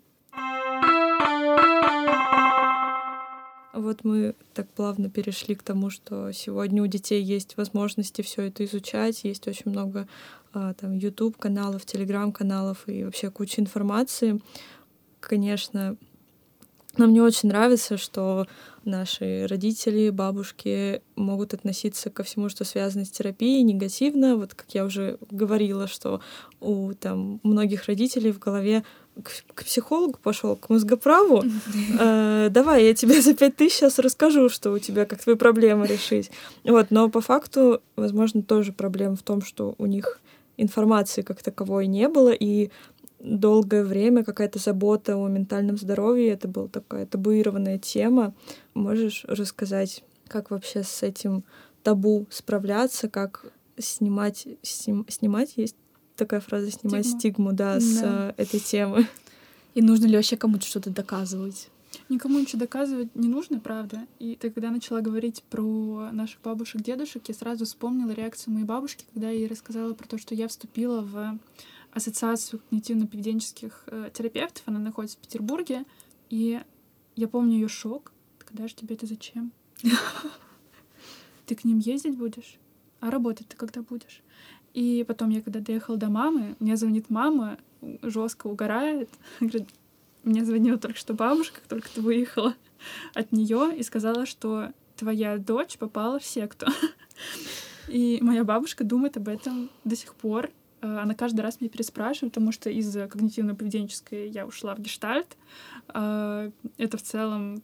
[3.74, 8.66] Вот мы так плавно перешли к тому, что сегодня у детей есть возможности все это
[8.66, 10.08] изучать, есть очень много
[10.54, 14.42] а, там YouTube каналов, Telegram каналов и вообще куча информации.
[15.20, 15.98] Конечно,
[16.98, 18.48] нам не очень нравится, что
[18.84, 24.36] наши родители, бабушки могут относиться ко всему, что связано с терапией, негативно.
[24.36, 26.22] Вот как я уже говорила, что
[26.60, 28.84] у там многих родителей в голове
[29.22, 31.44] к, к психологу пошел, к мозгоправу.
[32.00, 35.88] Э, давай, я тебе за пять тысяч сейчас расскажу, что у тебя, как твои проблемы
[35.88, 36.32] решить.
[36.64, 40.20] Вот, но по факту, возможно, тоже проблема в том, что у них
[40.58, 42.70] информации как таковой не было, и
[43.20, 48.34] долгое время какая-то забота о ментальном здоровье, это была такая табуированная тема.
[48.74, 51.44] Можешь рассказать, как вообще с этим
[51.84, 53.46] табу справляться, как
[53.78, 55.76] снимать, сним- снимать есть
[56.20, 57.20] такая фраза, снимать Стигму.
[57.20, 58.34] стигму, да, с Да.
[58.38, 59.08] э, этой темы.
[59.74, 61.70] И нужно ли вообще кому-то что-то доказывать?
[62.08, 64.06] Никому ничего доказывать не нужно, правда.
[64.20, 69.06] И ты когда начала говорить про наших бабушек, дедушек, я сразу вспомнила реакцию моей бабушки,
[69.14, 71.40] когда я ей рассказала про то, что я вступила в
[71.92, 74.64] ассоциацию когнитивно-поведенческих э, терапевтов.
[74.68, 75.86] Она находится в Петербурге.
[76.30, 76.62] И
[77.16, 78.12] я помню ее шок.
[78.38, 79.52] Когда же тебе это зачем?
[81.46, 82.60] Ты к ним ездить будешь?
[83.00, 84.22] А работать ты когда будешь?
[84.74, 87.58] И потом я, когда доехала до мамы, мне звонит мама,
[88.02, 89.10] жестко угорает.
[89.40, 89.68] Говорит,
[90.24, 92.56] мне звонила только что бабушка, как только ты выехала
[93.14, 96.68] от нее и сказала, что твоя дочь попала в секту.
[97.88, 100.52] И моя бабушка думает об этом до сих пор.
[100.82, 105.38] Э, Она каждый раз меня переспрашивает, потому что из когнитивно-поведенческой я ушла в гештальт.
[105.94, 107.64] Э, Это в целом,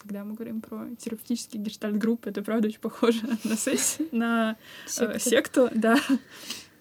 [0.00, 4.56] когда мы говорим про терапевтические гештальт-группы, это правда очень похоже на сессию, на
[4.98, 5.98] э, секту, да.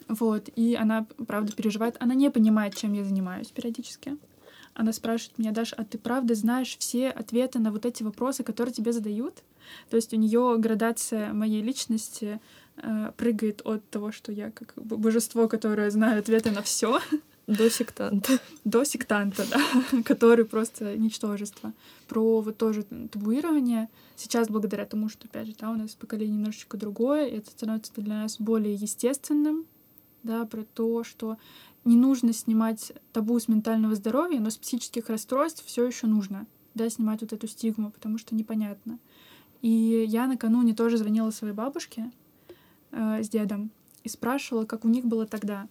[0.07, 1.95] Вот, и она, правда, переживает.
[1.99, 4.17] Она не понимает, чем я занимаюсь периодически.
[4.73, 8.73] Она спрашивает меня, Даша, а ты правда знаешь все ответы на вот эти вопросы, которые
[8.73, 9.43] тебе задают?
[9.89, 12.39] То есть у нее градация моей личности
[12.77, 16.99] э, прыгает от того, что я как божество, которое знает ответы на все,
[17.49, 18.39] До сектанта.
[18.63, 21.73] до сектанта, да, который просто ничтожество.
[22.07, 23.89] Про вот тоже табуирование.
[24.15, 28.21] Сейчас, благодаря тому, что, опять же, да, у нас поколение немножечко другое, это становится для
[28.21, 29.65] нас более естественным,
[30.21, 31.37] да, про то, что
[31.85, 36.87] не нужно снимать табу с ментального здоровья, но с психических расстройств все еще нужно, да,
[36.87, 38.99] снимать вот эту стигму, потому что непонятно.
[39.63, 42.11] И я накануне тоже звонила своей бабушке
[42.91, 43.71] э, с дедом
[44.03, 45.67] и спрашивала, как у них было тогда.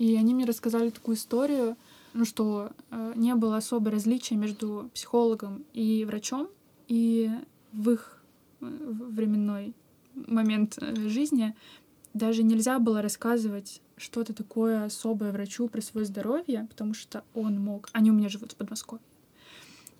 [0.00, 1.76] И они мне рассказали такую историю,
[2.14, 6.48] ну что э, не было особо различия между психологом и врачом,
[6.88, 7.30] и
[7.74, 8.22] в их
[8.62, 9.74] э, временной
[10.14, 11.54] момент э, жизни
[12.14, 17.90] даже нельзя было рассказывать что-то такое особое врачу про свое здоровье, потому что он мог...
[17.92, 19.04] Они у меня живут в Подмосковье.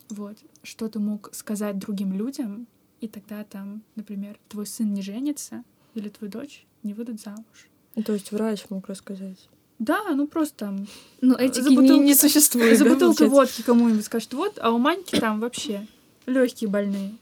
[0.09, 0.39] Вот.
[0.63, 2.69] Что ты мог сказать другим людям,
[3.03, 7.69] и тогда там, например, твой сын не женится, или твою дочь не выдадут замуж.
[8.03, 9.51] То есть врач мог рассказать.
[9.81, 10.87] Да, ну просто там
[11.23, 12.79] Ну, этики За не, бутылку- не существует.
[12.79, 13.57] за да, бутылкой получается?
[13.57, 15.87] водки кому-нибудь скажет, вот, а у Маньки там вообще
[16.27, 17.15] легкие больные.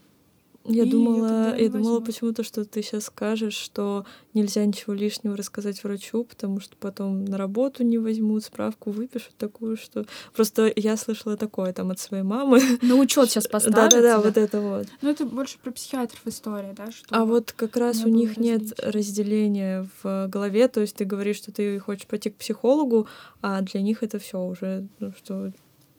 [0.69, 4.05] Я И думала, я не думала почему-то, что ты сейчас скажешь, что
[4.35, 9.77] нельзя ничего лишнего рассказать врачу, потому что потом на работу не возьмут, справку выпишут такую,
[9.77, 10.05] что...
[10.35, 12.61] Просто я слышала такое там от своей мамы.
[12.83, 13.91] На учет сейчас поставят.
[13.91, 14.87] Да-да-да, вот это вот.
[15.01, 16.91] Ну, это больше про психиатров история, да?
[16.91, 18.93] Что А вот как раз у них нет различий.
[18.93, 23.07] разделения в голове, то есть ты говоришь, что ты хочешь пойти к психологу,
[23.41, 25.53] а для них это все уже, ну что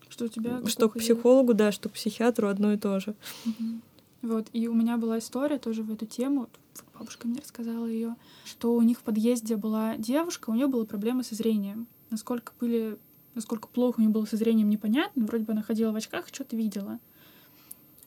[0.10, 0.62] Что у тебя...
[0.68, 3.16] Что к психологу, да, что к психиатру одно и то же.
[3.46, 3.82] Угу.
[4.22, 6.50] Вот, и у меня была история тоже в эту тему.
[6.94, 11.24] Бабушка мне рассказала ее, что у них в подъезде была девушка, у нее были проблемы
[11.24, 11.88] со зрением.
[12.10, 12.98] Насколько были,
[13.36, 15.26] насколько плохо у нее было со зрением, непонятно.
[15.26, 17.00] Вроде бы она ходила в очках, что-то видела.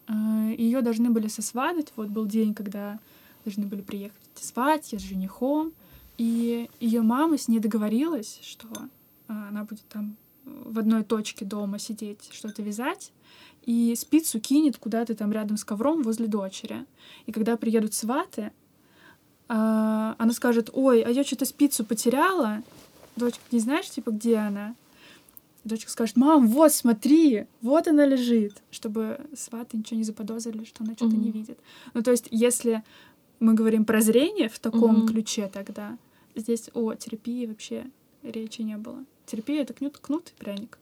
[0.06, 1.92] А, ее должны были сосватать.
[1.96, 2.98] Вот был день, когда
[3.44, 5.72] должны были приехать сватья с женихом.
[6.18, 8.68] И ее мама с ней договорилась, что
[9.28, 13.12] а, она будет там в одной точке дома сидеть, что-то вязать,
[13.64, 16.84] и спицу кинет куда-то там рядом с ковром возле дочери.
[17.26, 18.50] И когда приедут сваты,
[19.48, 22.62] а, она скажет, ой, а я что-то спицу потеряла.
[23.16, 24.74] Дочка, не знаешь, типа, где она?
[25.64, 30.94] Дочка скажет, мам, вот, смотри, вот она лежит, чтобы сваты ничего не заподозрили, что она
[30.94, 31.18] что-то mm-hmm.
[31.18, 31.58] не видит.
[31.94, 32.82] Ну, то есть, если
[33.38, 35.08] мы говорим про зрение в таком mm-hmm.
[35.08, 35.98] ключе тогда,
[36.34, 37.86] здесь о терапии вообще
[38.22, 39.04] речи не было.
[39.26, 40.78] Терапия— это кнут, кнут и пряник.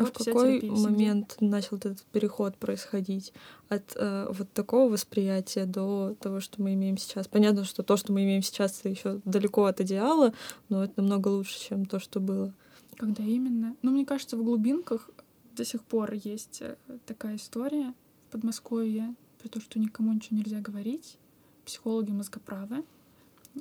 [0.00, 3.34] А вот в какой момент начал этот переход происходить
[3.68, 7.28] от э, вот такого восприятия до того, что мы имеем сейчас?
[7.28, 10.32] Понятно, что то, что мы имеем сейчас, еще далеко от идеала,
[10.70, 12.54] но это намного лучше, чем то, что было.
[12.96, 13.76] Когда именно?
[13.82, 15.10] Ну, мне кажется, в глубинках
[15.54, 17.92] до сих пор есть э, такая история
[18.28, 21.18] в Подмосковье про то, что никому ничего нельзя говорить.
[21.66, 22.84] Психологи мозгоправы.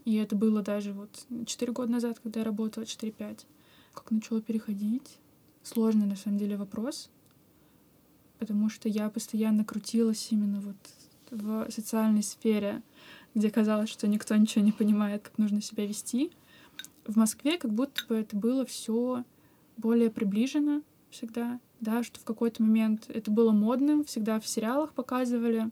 [0.05, 1.09] И это было даже вот
[1.45, 3.39] 4 года назад, когда я работала, 4-5.
[3.93, 5.17] Как начало переходить
[5.63, 7.09] сложный на самом деле вопрос,
[8.39, 10.75] потому что я постоянно крутилась именно вот
[11.31, 12.81] в социальной сфере,
[13.35, 16.31] где казалось, что никто ничего не понимает, как нужно себя вести.
[17.05, 19.23] В Москве как будто бы это было все
[19.77, 25.69] более приближено всегда, да, что в какой-то момент это было модным, всегда в сериалах показывали,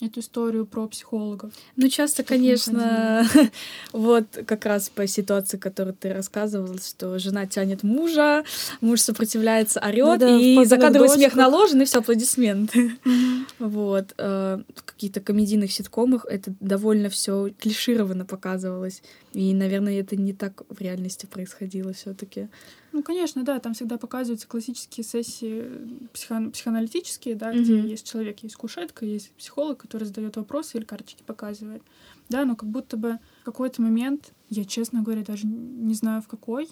[0.00, 1.52] эту историю про психологов.
[1.76, 3.26] Ну, часто, конечно,
[3.92, 8.44] вот как раз по ситуации, которую ты рассказывала, что жена тянет мужа,
[8.80, 12.92] муж сопротивляется, орет, ну, да, и закадровый смех наложен, и все аплодисменты.
[13.58, 14.12] Вот.
[14.18, 19.02] Э, в каких-то комедийных ситкомах это довольно все клишированно показывалось.
[19.32, 22.48] И, наверное, это не так в реальности происходило все-таки.
[22.92, 25.70] Ну, конечно, да, там всегда показываются классические сессии
[26.12, 27.62] психо психоаналитические, да, mm-hmm.
[27.62, 31.82] где есть человек, есть кушетка, есть психолог, который задает вопросы или карточки показывает.
[32.28, 36.28] Да, но как будто бы в какой-то момент, я, честно говоря, даже не знаю в
[36.28, 36.68] какой,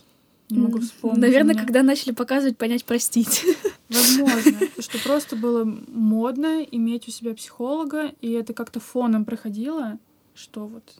[0.50, 1.20] не могу вспомнить.
[1.20, 3.44] Наверное, когда начали показывать, понять, простить.
[3.88, 9.98] Возможно, что просто было модно иметь у себя психолога, и это как-то фоном проходило,
[10.34, 10.94] что вот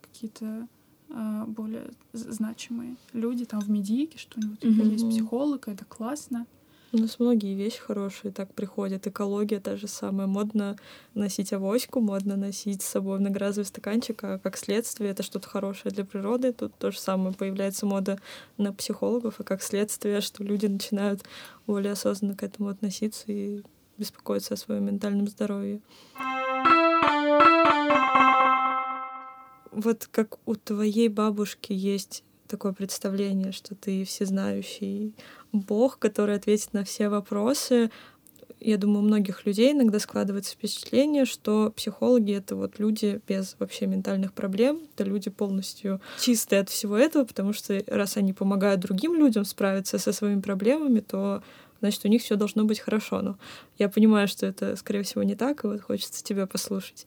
[0.00, 0.66] какие-то
[1.08, 4.92] более значимые люди там в медийке, что у него mm-hmm.
[4.92, 6.46] есть психолог, это классно.
[6.90, 9.06] У нас многие вещи хорошие так приходят.
[9.06, 10.26] Экология та же самая.
[10.26, 10.76] Модно
[11.12, 16.06] носить авоську, модно носить с собой многоразовый стаканчик, а как следствие это что-то хорошее для
[16.06, 16.54] природы.
[16.54, 18.18] Тут то же самое появляется мода
[18.56, 21.24] на психологов, и как следствие, что люди начинают
[21.66, 23.62] более осознанно к этому относиться и
[23.98, 25.80] беспокоиться о своем ментальном здоровье.
[29.78, 35.14] Вот как у твоей бабушки есть такое представление, что ты всезнающий
[35.52, 37.90] Бог, который ответит на все вопросы.
[38.60, 43.86] Я думаю, у многих людей иногда складывается впечатление, что психологи— это вот люди без вообще
[43.86, 49.14] ментальных проблем, это люди полностью чистые от всего этого, потому что раз они помогают другим
[49.14, 51.42] людям справиться со своими проблемами, то
[51.80, 53.22] значит, у них все должно быть хорошо.
[53.22, 53.38] Но
[53.78, 57.06] я понимаю, что это, скорее всего, не так, и вот хочется тебя послушать.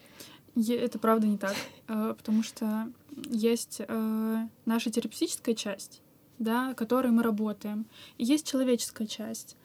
[0.56, 1.56] Это правда не так,
[1.88, 2.92] э, потому что
[3.30, 6.02] есть э, наша терапевтическая часть,
[6.40, 7.86] да, которой мы работаем,
[8.18, 9.56] и есть человеческая часть.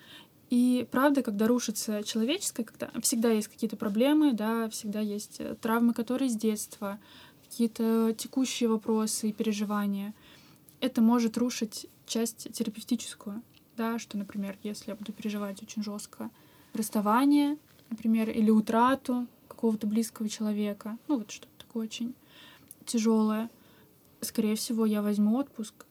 [0.49, 5.93] И правда, когда рушится человеческое, когда всегда есть какие-то проблемы, да, всегда есть э, травмы,
[5.93, 7.01] которые с детства,
[7.49, 10.15] какие-то текущие вопросы и переживания.
[10.81, 13.43] Это может рушить часть терапевтическую,
[13.77, 16.31] да, что, например, если я буду переживать очень жестко
[16.75, 17.57] расставание,
[17.91, 22.15] например, или утрату, какого-то близкого человека, ну вот что-то такое очень
[22.85, 23.51] тяжелое,
[24.21, 25.87] скорее всего, я возьму отпуск,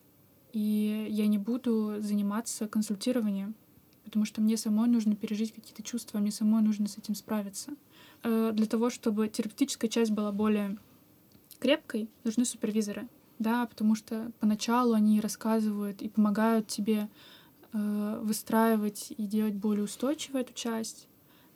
[0.54, 3.56] и я не буду заниматься консультированием,
[4.04, 7.74] потому что мне самой нужно пережить какие-то чувства, мне самой нужно с этим справиться.
[8.24, 10.78] Э, для того, чтобы терапевтическая часть была более
[11.60, 17.10] крепкой, нужны супервизоры, да, потому что поначалу они рассказывают и помогают тебе
[17.74, 21.08] э, выстраивать и делать более устойчивую эту часть,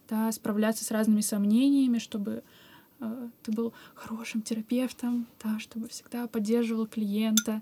[0.09, 2.43] да, справляться с разными сомнениями, чтобы
[2.99, 7.61] э, ты был хорошим терапевтом, да, чтобы всегда поддерживал клиента,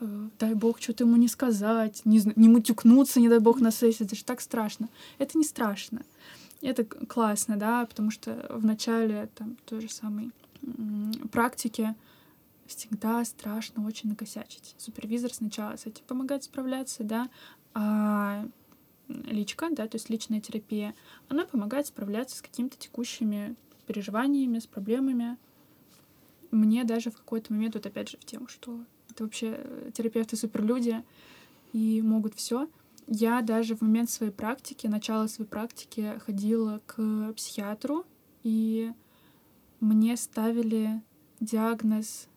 [0.00, 4.04] э, дай бог что-то ему не сказать, не, не мутюкнуться, не дай бог на сессии,
[4.04, 4.88] это же так страшно.
[5.18, 6.02] Это не страшно.
[6.60, 10.30] Это классно, да, потому что в начале там той же самой
[11.32, 11.94] практики
[12.66, 14.74] всегда страшно очень накосячить.
[14.78, 17.28] Супервизор сначала с этим помогает справляться, да,
[17.74, 18.46] а
[19.26, 20.94] личка, да, то есть личная терапия,
[21.28, 23.56] она помогает справляться с какими-то текущими
[23.86, 25.36] переживаниями, с проблемами.
[26.50, 30.36] Мне даже в какой-то момент, вот опять же, в тему, что это вообще э, терапевты
[30.36, 31.02] суперлюди
[31.72, 32.68] и могут все.
[33.06, 38.04] Я даже в момент своей практики, начала своей практики, ходила к психиатру,
[38.42, 38.92] и
[39.80, 41.02] мне ставили
[41.40, 42.28] диагноз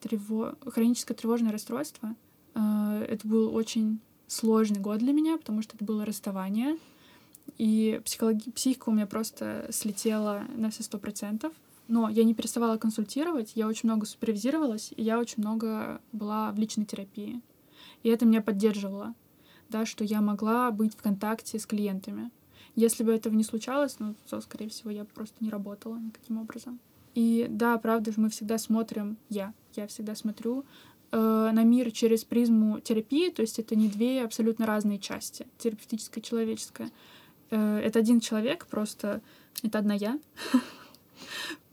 [0.00, 0.56] трево...
[0.66, 2.14] хроническое тревожное расстройство.
[2.54, 6.76] Э, это был очень сложный год для меня, потому что это было расставание.
[7.56, 8.50] И психологи...
[8.50, 11.52] психика у меня просто слетела на все сто процентов.
[11.88, 16.58] Но я не переставала консультировать, я очень много супервизировалась, и я очень много была в
[16.58, 17.40] личной терапии.
[18.02, 19.14] И это меня поддерживало,
[19.70, 22.30] да, что я могла быть в контакте с клиентами.
[22.76, 26.78] Если бы этого не случалось, ну, то, скорее всего, я просто не работала никаким образом.
[27.14, 30.66] И да, правда, мы всегда смотрим, я, я всегда смотрю
[31.10, 36.22] э, на мир через призму терапии, то есть это не две абсолютно разные части, терапевтическая
[36.22, 36.90] и человеческая.
[37.50, 39.20] Э, это один человек, просто
[39.62, 40.18] это одна я.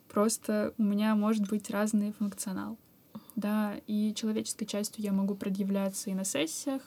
[0.10, 2.78] Просто у меня может быть разный функционал.
[3.36, 6.82] Да, и человеческой частью я могу предъявляться и на сессиях,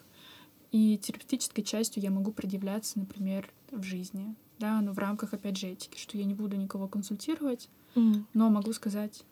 [0.73, 4.35] и терапевтической частью я могу предъявляться, например, в жизни.
[4.59, 8.25] Да, но в рамках, опять же, этики, что я не буду никого консультировать, mm.
[8.35, 9.25] но могу сказать,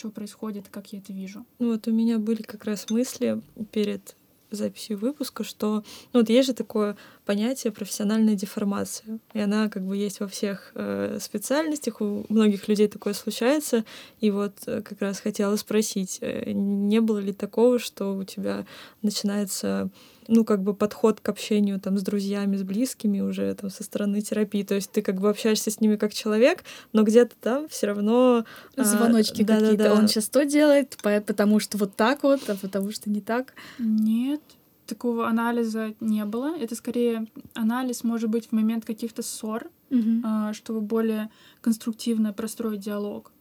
[0.00, 1.44] что происходит, как я это вижу.
[1.58, 4.16] Ну вот у меня были как раз мысли перед
[4.50, 9.96] записью выпуска, что ну, вот есть же такое понятие профессиональная деформация, и она как бы
[9.96, 13.84] есть во всех э, специальностях, у многих людей такое случается,
[14.20, 18.66] и вот э, как раз хотела спросить, э, не было ли такого, что у тебя
[19.02, 19.90] начинается
[20.30, 24.20] ну, как бы подход к общению там с друзьями, с близкими уже там со стороны
[24.20, 24.62] терапии.
[24.62, 26.62] То есть ты как бы общаешься с ними как человек,
[26.92, 28.44] но где-то там все равно...
[28.76, 29.76] А, Звоночки а, какие-то.
[29.76, 29.94] Да, да.
[29.94, 33.54] Он сейчас то делает, потому что вот так вот, а потому что не так.
[33.80, 34.40] Нет,
[34.86, 36.56] такого анализа не было.
[36.56, 40.54] Это скорее анализ может быть в момент каких-то ссор, угу.
[40.54, 41.28] чтобы более
[41.60, 43.32] конструктивно простроить диалог.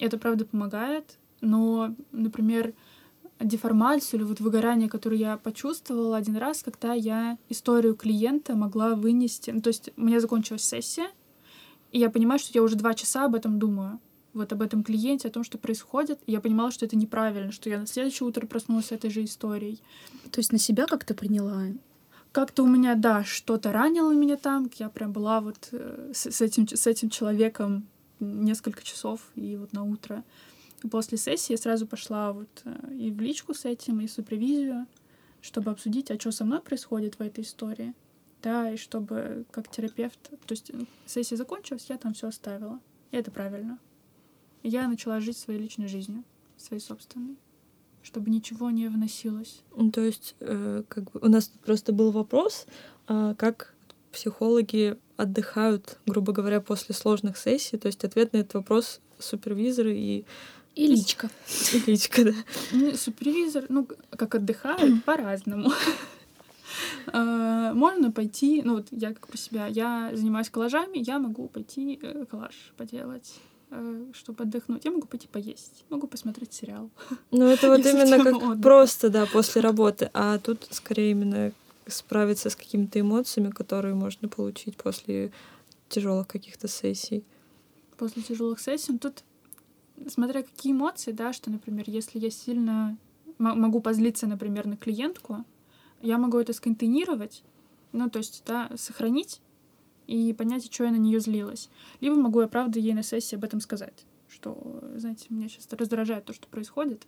[0.00, 2.74] Это правда помогает, но, например,
[3.40, 9.50] деформацию или вот выгорание, которое я почувствовала один раз, когда я историю клиента могла вынести.
[9.50, 11.08] Ну, то есть у меня закончилась сессия,
[11.92, 14.00] и я понимаю, что я уже два часа об этом думаю.
[14.34, 16.20] Вот об этом клиенте, о том, что происходит.
[16.26, 19.24] И я понимала, что это неправильно, что я на следующее утро проснулась с этой же
[19.24, 19.80] историей.
[20.30, 21.62] То есть на себя как-то приняла?
[22.30, 24.70] Как-то у меня, да, что-то ранило меня там.
[24.78, 27.88] Я прям была вот э, с, с, этим, с этим человеком
[28.20, 30.22] несколько часов, и вот на утро
[30.90, 34.86] После сессии я сразу пошла вот э, и в личку с этим, и в супервизию,
[35.40, 37.94] чтобы обсудить, а что со мной происходит в этой истории.
[38.42, 40.18] Да, и чтобы как терапевт...
[40.22, 42.80] То есть э, сессия закончилась, я там все оставила.
[43.10, 43.78] И это правильно.
[44.62, 46.24] И я начала жить своей личной жизнью,
[46.56, 47.36] своей собственной
[48.08, 49.60] чтобы ничего не вносилось.
[49.76, 52.66] Ну, то есть, э, как бы у нас просто был вопрос,
[53.06, 53.74] э, как
[54.12, 57.76] психологи отдыхают, грубо говоря, после сложных сессий.
[57.76, 60.24] То есть ответ на этот вопрос супервизоры и
[60.78, 61.28] и личка.
[61.72, 62.34] И личка, да.
[62.70, 65.72] Ну, супервизор, ну, как отдыхает, по-разному.
[67.08, 71.98] А, можно пойти, ну вот я как про себя, я занимаюсь коллажами, я могу пойти
[72.00, 73.34] э, коллаж поделать
[73.70, 74.84] э, чтобы отдохнуть.
[74.84, 76.90] Я могу пойти поесть, могу посмотреть сериал.
[77.30, 78.62] Ну, это вот именно как отдых.
[78.62, 80.10] просто, да, после работы.
[80.12, 81.52] А тут скорее именно
[81.86, 85.32] справиться с какими-то эмоциями, которые можно получить после
[85.88, 87.24] тяжелых каких-то сессий.
[87.96, 88.92] После тяжелых сессий.
[88.92, 89.24] Ну, тут
[90.06, 92.96] смотря какие эмоции, да, что, например, если я сильно
[93.38, 95.44] могу позлиться, например, на клиентку,
[96.02, 97.42] я могу это сконтейнировать,
[97.92, 99.40] ну, то есть, да, сохранить
[100.06, 101.68] и понять, что я на нее злилась.
[102.00, 106.24] Либо могу я, правда, ей на сессии об этом сказать, что, знаете, меня сейчас раздражает
[106.24, 107.06] то, что происходит.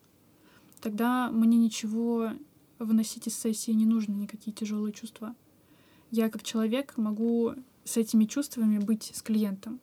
[0.81, 2.31] Тогда мне ничего
[2.79, 5.35] выносить из сессии не нужно, никакие тяжелые чувства.
[6.11, 9.81] Я как человек могу с этими чувствами быть с клиентом.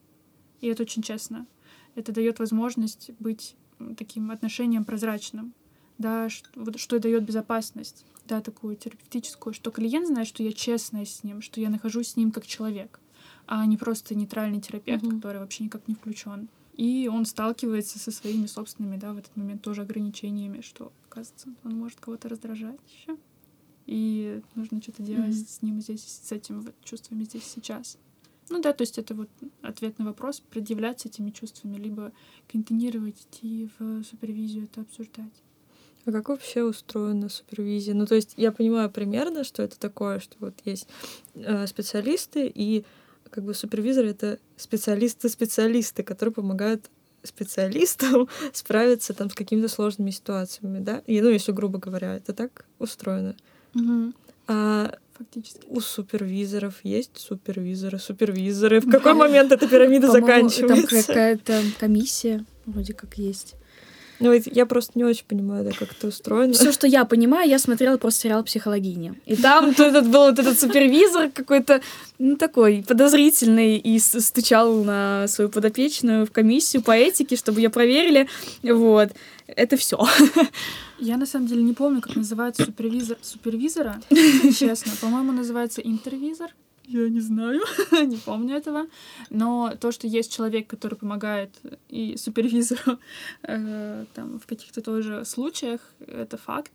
[0.60, 1.46] И это очень честно
[1.94, 3.56] это дает возможность быть
[3.96, 5.54] таким отношением прозрачным,
[5.98, 11.04] да, что, вот, что дает безопасность, да, такую терапевтическую, что клиент знает, что я честная
[11.04, 13.00] с ним, что я нахожусь с ним как человек,
[13.46, 15.16] а не просто нейтральный терапевт, mm-hmm.
[15.16, 16.48] который вообще никак не включен.
[16.74, 21.76] И он сталкивается со своими собственными, да, в этот момент тоже ограничениями, что, кажется, он
[21.76, 23.16] может кого-то раздражать еще.
[23.86, 25.48] И нужно что-то делать mm-hmm.
[25.48, 27.98] с ним здесь, с этими вот чувствами здесь сейчас.
[28.50, 29.28] Ну да, то есть это вот
[29.62, 32.12] ответ на вопрос, предъявлять этими чувствами, либо
[32.50, 35.42] контейнировать, идти в супервизию, это обсуждать.
[36.04, 37.94] А как вообще устроена супервизия?
[37.94, 40.88] Ну, то есть я понимаю примерно, что это такое, что вот есть
[41.34, 42.84] э, специалисты, и
[43.30, 46.90] как бы супервизоры— это специалисты-специалисты, которые помогают
[47.22, 51.02] специалистам справиться там с какими-то сложными ситуациями, да?
[51.06, 53.36] И, ну, если грубо говоря, это так устроено.
[53.74, 54.12] Угу.
[54.46, 55.66] А фактически.
[55.68, 58.80] У супервизоров есть супервизоры, супервизоры.
[58.80, 60.88] В какой момент эта пирамида заканчивается?
[60.88, 63.56] Там какая-то комиссия вроде как есть.
[64.20, 66.52] Ну, я просто не очень понимаю, да, как это устроено.
[66.52, 69.14] Все, что я понимаю, я смотрела просто сериал «Психологиня».
[69.26, 71.80] И там этот был вот этот супервизор какой-то,
[72.18, 78.28] ну, такой подозрительный, и стучал на свою подопечную в комиссию по этике, чтобы ее проверили.
[78.62, 79.10] Вот.
[79.46, 80.04] Это все.
[80.98, 84.00] Я на самом деле не помню, как называется супервизор супервизора.
[84.58, 86.50] Честно, по-моему, называется интервизор.
[86.88, 87.60] Я не знаю,
[88.06, 88.86] не помню этого.
[89.28, 91.50] Но то, что есть человек, который помогает
[91.90, 92.98] и супервизору
[93.42, 96.72] э, там, в каких-то тоже случаях, это факт.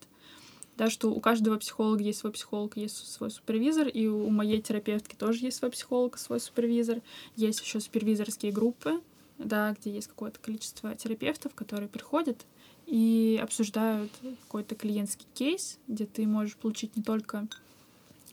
[0.76, 5.16] Да, что у каждого психолога есть свой психолог, есть свой супервизор, и у моей терапевтки
[5.16, 7.00] тоже есть свой психолог, свой супервизор.
[7.34, 9.00] Есть еще супервизорские группы,
[9.38, 12.44] да, где есть какое-то количество терапевтов, которые приходят
[12.86, 14.12] и обсуждают
[14.42, 17.48] какой-то клиентский кейс, где ты можешь получить не только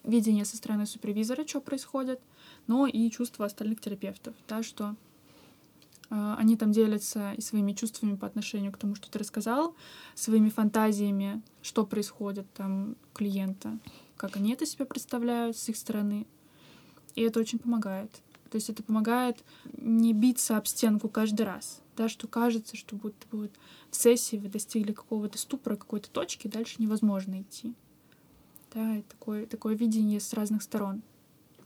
[0.04, 2.20] видение со стороны супервизора, что происходит,
[2.68, 4.96] но и чувства остальных терапевтов, да, что
[6.10, 9.76] э, они там делятся и своими чувствами по отношению к тому, что ты рассказал,
[10.16, 13.78] своими фантазиями, что происходит там у клиента,
[14.18, 16.26] как они это себе представляют с их стороны.
[17.16, 18.12] И это очень помогает.
[18.50, 19.44] То есть это помогает
[19.78, 23.52] не биться об стенку каждый раз, да, что кажется, что будто бы вот
[23.90, 27.74] в сессии вы достигли какого-то ступора, какой-то точки, дальше невозможно идти
[28.74, 31.02] да, и такое, такое видение с разных сторон.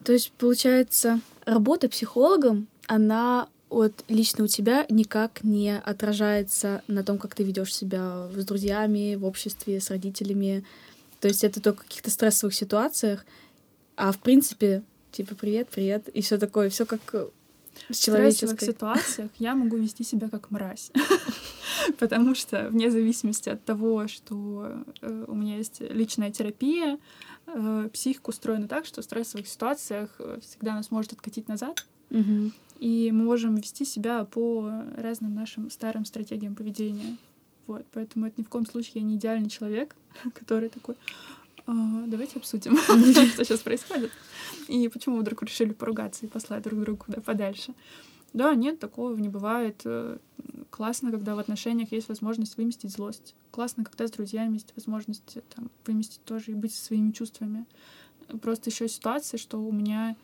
[0.03, 7.17] То есть, получается, работа психологом, она вот лично у тебя никак не отражается на том,
[7.17, 10.63] как ты ведешь себя с друзьями, в обществе, с родителями.
[11.19, 13.25] То есть это только в каких-то стрессовых ситуациях,
[13.95, 17.01] а в принципе, типа, привет, привет, и все такое, все как
[17.89, 20.91] в стрессовых ситуациях я могу вести себя как мразь.
[21.99, 26.97] Потому что вне зависимости от того, что э, у меня есть личная терапия,
[27.47, 31.85] э, психика устроена так, что в стрессовых ситуациях э, всегда нас может откатить назад.
[32.79, 37.17] И мы можем вести себя по разным нашим старым стратегиям поведения.
[37.67, 39.95] Вот, поэтому это ни в коем случае я не идеальный человек,
[40.33, 40.95] который такой,
[41.67, 42.77] давайте обсудим,
[43.27, 44.11] что сейчас происходит,
[44.67, 47.73] и почему вдруг решили поругаться и послать друг другу куда подальше.
[48.33, 49.81] Да, нет, такого не бывает.
[49.85, 50.17] Э,
[50.69, 53.33] классно, когда в отношениях есть возможность выместить злость.
[53.51, 57.65] Классно, когда с друзьями есть возможность э, там, выместить тоже и быть со своими чувствами.
[58.41, 60.17] Просто еще ситуация, что у меня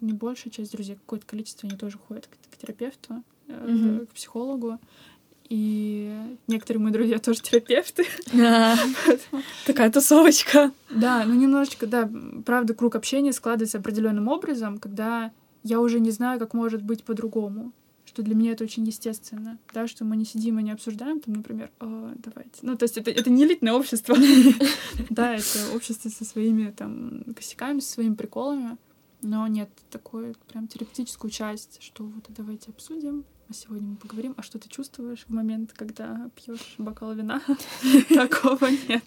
[0.00, 4.06] не большая часть друзей, какое-то количество, они тоже ходят к, к терапевту, mm-hmm.
[4.06, 4.78] к психологу.
[5.48, 6.12] И
[6.46, 8.06] некоторые мои друзья тоже терапевты.
[9.66, 10.72] Такая тусовочка.
[10.90, 12.10] Да, ну немножечко, да,
[12.46, 15.30] правда, круг общения складывается определенным образом, когда
[15.62, 17.72] я уже не знаю, как может быть по-другому.
[18.04, 21.34] Что для меня это очень естественно, да, что мы не сидим и не обсуждаем, там,
[21.34, 22.58] например, О, давайте.
[22.60, 24.16] Ну, то есть это, это не элитное общество.
[25.08, 28.76] Да, это общество со своими там косяками, со своими приколами.
[29.22, 34.42] Но нет такой прям терапевтическую часть, что вот давайте обсудим, а сегодня мы поговорим, а
[34.42, 37.40] что ты чувствуешь в момент, когда пьешь бокал вина?
[38.08, 39.04] Такого нет.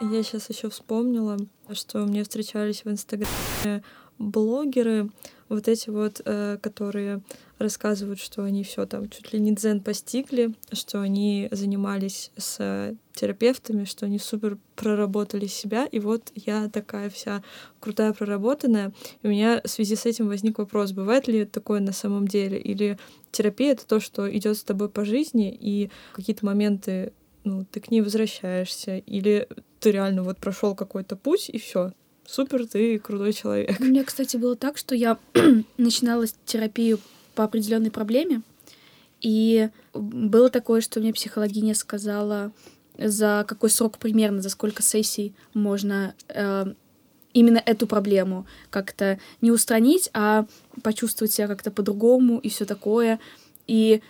[0.00, 1.36] Я сейчас еще вспомнила,
[1.72, 3.82] что мне встречались в Инстаграме
[4.18, 5.10] блогеры,
[5.48, 7.22] вот эти вот, э, которые
[7.58, 13.84] рассказывают, что они все там чуть ли не дзен постигли, что они занимались с терапевтами,
[13.84, 17.42] что они супер проработали себя, и вот я такая вся
[17.80, 18.92] крутая проработанная.
[19.22, 22.58] И у меня в связи с этим возник вопрос, бывает ли такое на самом деле,
[22.58, 22.98] или
[23.32, 27.12] терапия— это то, что идет с тобой по жизни, и какие-то моменты
[27.44, 31.92] ну, ты к ней возвращаешься, или ты реально вот прошел какой-то путь, и все,
[32.26, 33.76] супер, ты крутой человек.
[33.80, 35.18] У меня, кстати, было так, что я
[35.76, 36.98] начинала терапию
[37.34, 38.42] по определенной проблеме,
[39.20, 42.52] и было такое, что мне психологиня сказала,
[42.98, 46.66] за какой срок примерно, за сколько сессий можно э,
[47.32, 50.46] именно эту проблему как-то не устранить, а
[50.82, 53.20] почувствовать себя как-то по-другому и все такое.
[53.66, 54.00] И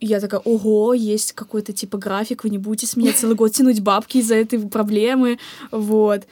[0.00, 3.80] я такая, ого, есть какой-то типа график, вы не будете с меня целый год тянуть
[3.80, 5.38] бабки из-за этой проблемы,
[5.70, 6.24] вот.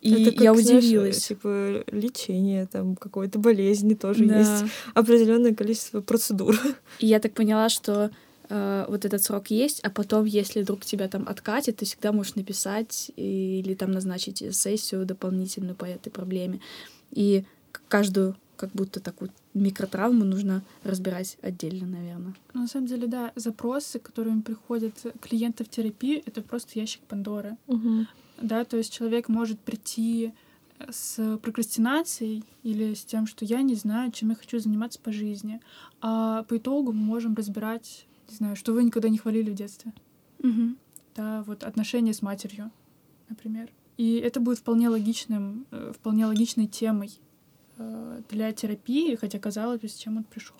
[0.00, 1.16] И это как, я удивилась.
[1.16, 4.38] Знаешь, типа лечение, там какой-то болезни тоже да.
[4.38, 6.56] есть определенное количество процедур.
[6.98, 8.10] И я так поняла, что
[8.48, 12.34] э, вот этот срок есть, а потом, если вдруг тебя там откатит, ты всегда можешь
[12.36, 16.60] написать или там назначить сессию дополнительную по этой проблеме.
[17.12, 17.44] И
[17.88, 22.34] каждую как будто такую микротравму нужно разбирать отдельно, наверное.
[22.54, 27.56] Ну, на самом деле, да, запросы, которыми приходят клиенты в терапию, это просто ящик Пандоры.
[27.68, 28.06] Угу.
[28.40, 30.32] Да, то есть человек может прийти
[30.90, 35.60] с прокрастинацией или с тем, что я не знаю, чем я хочу заниматься по жизни.
[36.00, 39.92] А по итогу мы можем разбирать, не знаю, что вы никогда не хвалили в детстве.
[40.38, 40.76] Угу.
[41.16, 42.70] Да, вот отношения с матерью.
[43.28, 43.70] например.
[43.96, 47.18] И это будет вполне логичным, э, вполне логичной темой
[47.76, 50.56] э, для терапии, хотя казалось бы, с чем он пришел.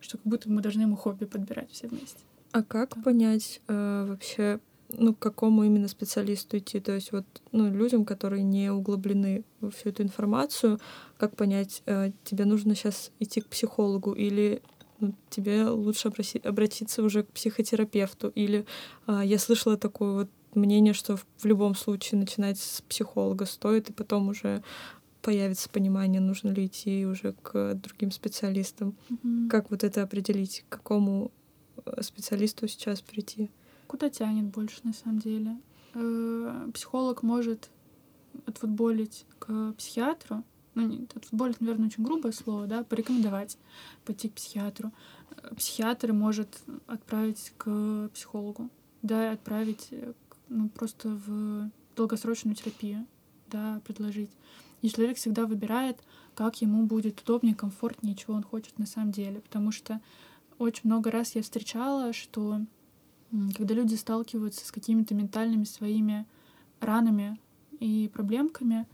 [0.00, 2.18] Что как будто мы должны ему хобби подбирать все вместе.
[2.52, 4.60] А как понять э, вообще,
[4.92, 6.80] ну, к какому именно специалисту идти?
[6.80, 10.80] То есть вот ну, людям, которые не углублены во всю эту информацию,
[11.18, 14.62] как понять, э, тебе нужно сейчас идти к психологу или
[14.98, 18.28] ну, тебе лучше обрати- обратиться уже к психотерапевту?
[18.34, 18.66] Или
[19.06, 23.92] э, я слышала такое вот мнение, что в, любом случае начинать с психолога стоит, и
[23.92, 24.62] потом уже
[25.22, 28.96] появится понимание, нужно ли идти уже к другим специалистам.
[29.08, 29.48] Мгм.
[29.48, 31.30] Как вот это определить, к какому
[31.84, 33.50] э, специалисту сейчас прийти?
[33.90, 35.56] Куда тянет больше, на самом деле?
[35.94, 37.70] Э, Психолог может
[38.46, 40.44] отфутболить к психиатру.
[40.76, 43.58] Ну, нет, отфутболить, наверное, очень грубое слово, да, порекомендовать
[44.04, 44.92] пойти к психиатру.
[45.30, 48.70] Э, Психиатр может отправить к психологу,
[49.02, 50.12] да, отправить э,
[50.48, 53.08] ну, просто в долгосрочную терапию,
[53.48, 54.30] да, предложить.
[54.82, 55.98] И человек всегда выбирает,
[56.36, 59.40] как ему будет удобнее, комфортнее, чего он хочет на самом деле.
[59.40, 60.00] Потому что
[60.58, 62.60] очень много раз я встречала, что
[63.56, 66.26] когда люди сталкиваются с какими-то ментальными своими
[66.80, 67.38] ранами
[67.78, 68.86] и проблемками,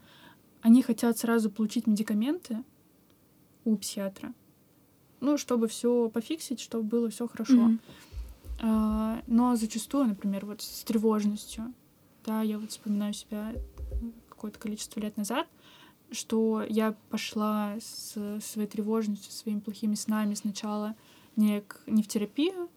[0.62, 2.62] они хотят сразу получить медикаменты
[3.64, 4.32] у психиатра,
[5.20, 7.54] ну, чтобы все пофиксить, чтобы было все хорошо.
[7.54, 7.80] Мгм.
[8.60, 11.72] А, Но зачастую, например, вот с тревожностью,
[12.24, 13.52] да, я вот вспоминаю себя
[14.28, 15.46] какое-то количество лет назад,
[16.10, 20.94] что я пошла с своей тревожностью, своими плохими снами сначала
[21.36, 22.68] не, к, не в терапию,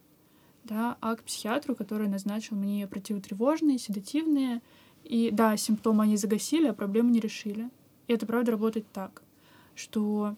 [0.70, 4.62] да, а к психиатру, который назначил мне противотревожные, седативные.
[5.04, 7.70] И да, симптомы они загасили, а проблемы не решили.
[8.08, 9.24] И это правда работает так,
[9.76, 10.36] что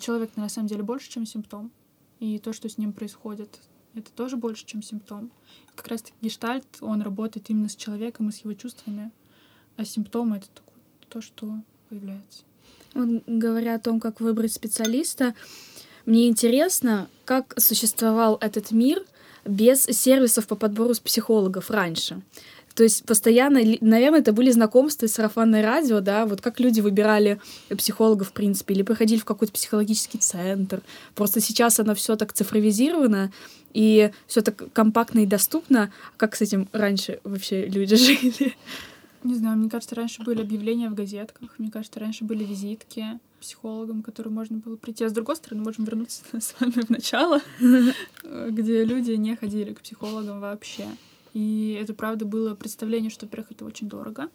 [0.00, 1.70] человек на самом деле больше, чем симптом.
[2.18, 3.60] И то, что с ним происходит,
[3.94, 5.30] это тоже больше, чем симптом.
[5.76, 9.12] Как раз таки гештальт, он работает именно с человеком и с его чувствами,
[9.76, 10.46] а симптомы— это
[11.08, 11.54] то, что
[11.88, 12.44] появляется.
[12.94, 15.34] Вот, говоря о том, как выбрать специалиста,
[16.06, 19.02] мне интересно, как существовал этот мир
[19.44, 22.22] без сервисов по подбору с психологов раньше.
[22.74, 27.40] То есть постоянно, наверное, это были знакомства и сарафанное радио, да, вот как люди выбирали
[27.76, 30.82] психолога, в принципе, или приходили в какой-то психологический центр.
[31.14, 33.30] Просто сейчас оно все так цифровизировано,
[33.72, 35.92] и все так компактно и доступно.
[36.16, 38.56] Как с этим раньше вообще люди жили?
[39.22, 44.02] Не знаю, мне кажется, раньше были объявления в газетках, мне кажется, раньше были визитки психологам,
[44.02, 45.04] к которым можно было прийти.
[45.04, 49.74] А с другой стороны, можем вернуться с вами в начало, э, где люди не ходили
[49.74, 50.86] к психологам вообще.
[51.34, 54.28] И это, правда, было представление, что, во-первых, это очень дорого.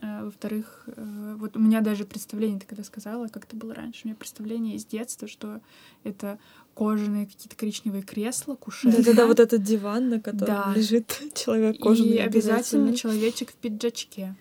[0.00, 4.02] А, Во-вторых, э, вот у меня даже представление, ты когда сказала, как это было раньше,
[4.04, 5.60] у меня представление из детства, что
[6.04, 6.38] это
[6.74, 9.02] кожаные какие-то коричневые кресла, кушетка.
[9.02, 10.72] Да-да-да, вот этот диван, на котором Да.
[10.74, 12.10] лежит человек кожаный.
[12.10, 14.36] И обязательно человечек в пиджачке,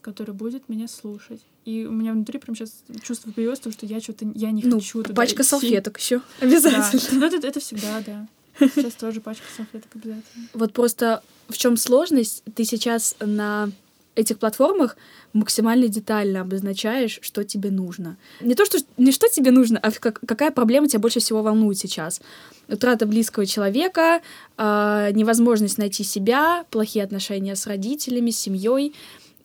[0.00, 1.42] который будет меня слушать.
[1.68, 4.76] И у меня внутри прям сейчас чувство появилось, потому что я что-то я не Ну,
[4.80, 5.50] хочу туда пачка идти.
[5.50, 6.46] салфеток еще Да.
[6.46, 7.02] обязательно.
[7.12, 8.26] Ну, это, это всегда, да.
[8.74, 10.46] Сейчас тоже пачка салфеток обязательно.
[10.54, 12.42] Вот просто в чем сложность?
[12.54, 13.70] Ты сейчас на
[14.14, 14.96] этих платформах
[15.34, 18.16] максимально детально обозначаешь, что тебе нужно.
[18.40, 21.76] Не то, что не что тебе нужно, а как- какая проблема тебя больше всего волнует
[21.78, 22.20] сейчас.
[22.66, 24.22] Утрата близкого человека,
[24.56, 28.94] а, невозможность найти себя, плохие отношения с родителями, с семьей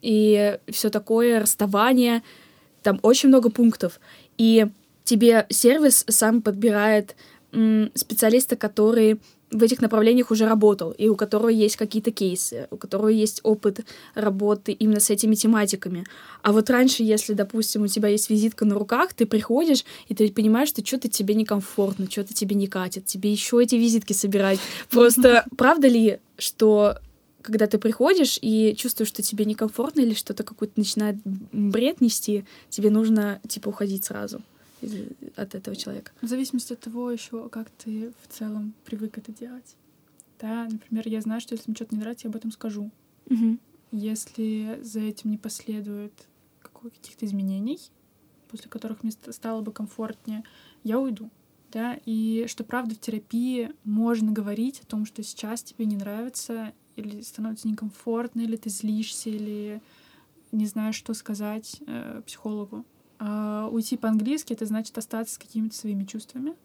[0.04, 2.22] и все такое, расставание.
[2.84, 4.00] Там очень много пунктов.
[4.38, 4.68] И
[5.06, 7.16] тебе сервис сам подбирает
[7.96, 13.10] специалиста, который в этих направлениях уже работал, и у которого есть какие-то кейсы, у которого
[13.10, 13.82] есть опыт
[14.16, 16.06] работы именно с этими тематиками.
[16.42, 20.32] А вот раньше, если, допустим, у тебя есть визитка на руках, ты приходишь, и ты
[20.32, 24.60] понимаешь, что что-то тебе некомфортно, что-то тебе не катит, тебе еще эти визитки собирать.
[24.90, 26.98] Просто правда ли, что
[27.44, 32.90] когда ты приходишь и чувствуешь, что тебе некомфортно или что-то какой-то начинает бред нести, тебе
[32.90, 34.42] нужно, типа, уходить сразу
[35.36, 36.12] от этого человека.
[36.22, 39.76] В зависимости от того еще, как ты в целом привык это делать.
[40.40, 42.90] Да, например, я знаю, что если мне что-то не нравится, я об этом скажу.
[43.92, 46.14] Если за этим не последует
[46.62, 47.80] каких-то изменений,
[48.50, 50.44] после которых мне ст- стало бы комфортнее,
[50.84, 51.30] я уйду.
[51.72, 56.72] Да, и что правда в терапии можно говорить о том, что сейчас тебе не нравится,
[56.96, 59.82] или становится некомфортно, или ты злишься, или
[60.52, 62.86] не знаешь, что сказать э, психологу.
[63.20, 66.56] А уйти по-английски это значит остаться с какими-то своими чувствами,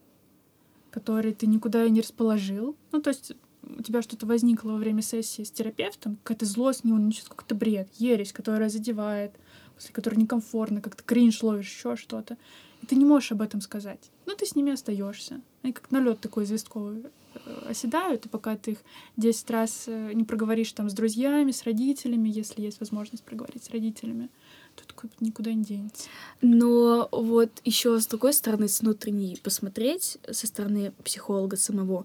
[0.91, 2.77] которые ты никуда и не расположил.
[2.93, 6.93] Ну, то есть у тебя что-то возникло во время сессии с терапевтом, какая-то злость, не
[6.93, 9.33] он, какой-то бред, ересь, которая задевает,
[9.75, 12.37] после которой некомфортно, как-то кринж ловишь, еще что-то.
[12.83, 14.11] И ты не можешь об этом сказать.
[14.27, 15.41] Ну, ты с ними остаешься.
[15.63, 17.03] Они как налет такой известковый
[17.35, 18.79] э, оседают, и пока ты их
[19.17, 23.71] 10 раз э, не проговоришь там с друзьями, с родителями, если есть возможность проговорить с
[23.71, 24.29] родителями,
[24.77, 26.09] то такой никуда не денется.
[26.41, 32.05] Но вот еще с другой стороны, с внутренней посмотреть, со стороны психолога самого,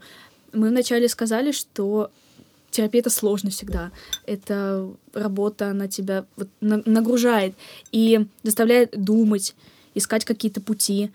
[0.53, 2.11] мы вначале сказали, что
[2.73, 3.91] терапия это сложно всегда.
[4.25, 7.55] Это работа, она тебя вот нагружает
[7.91, 9.55] и заставляет думать,
[9.95, 11.11] искать какие-то пути.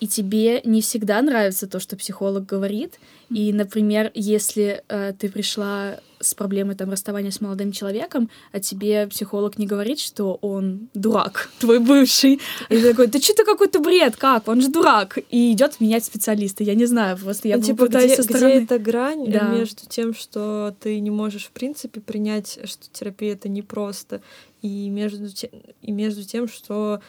[0.00, 2.98] И тебе не всегда нравится то, что психолог говорит.
[3.30, 9.06] И, например, если э, ты пришла с проблемой там расставания с молодым человеком, а тебе
[9.06, 12.40] психолог не говорит, что он дурак, твой бывший.
[12.68, 14.48] И ты такой, да что ты какой-то бред, как?
[14.48, 15.18] Он же дурак.
[15.30, 16.64] И идет менять специалиста.
[16.64, 18.54] Я не знаю, просто я ну, типа, где, со стороны...
[18.54, 19.48] где эта грань да.
[19.48, 24.20] между тем, что ты не можешь, в принципе, принять, что терапия— это непросто,
[24.62, 27.00] и между, тем, и между тем, что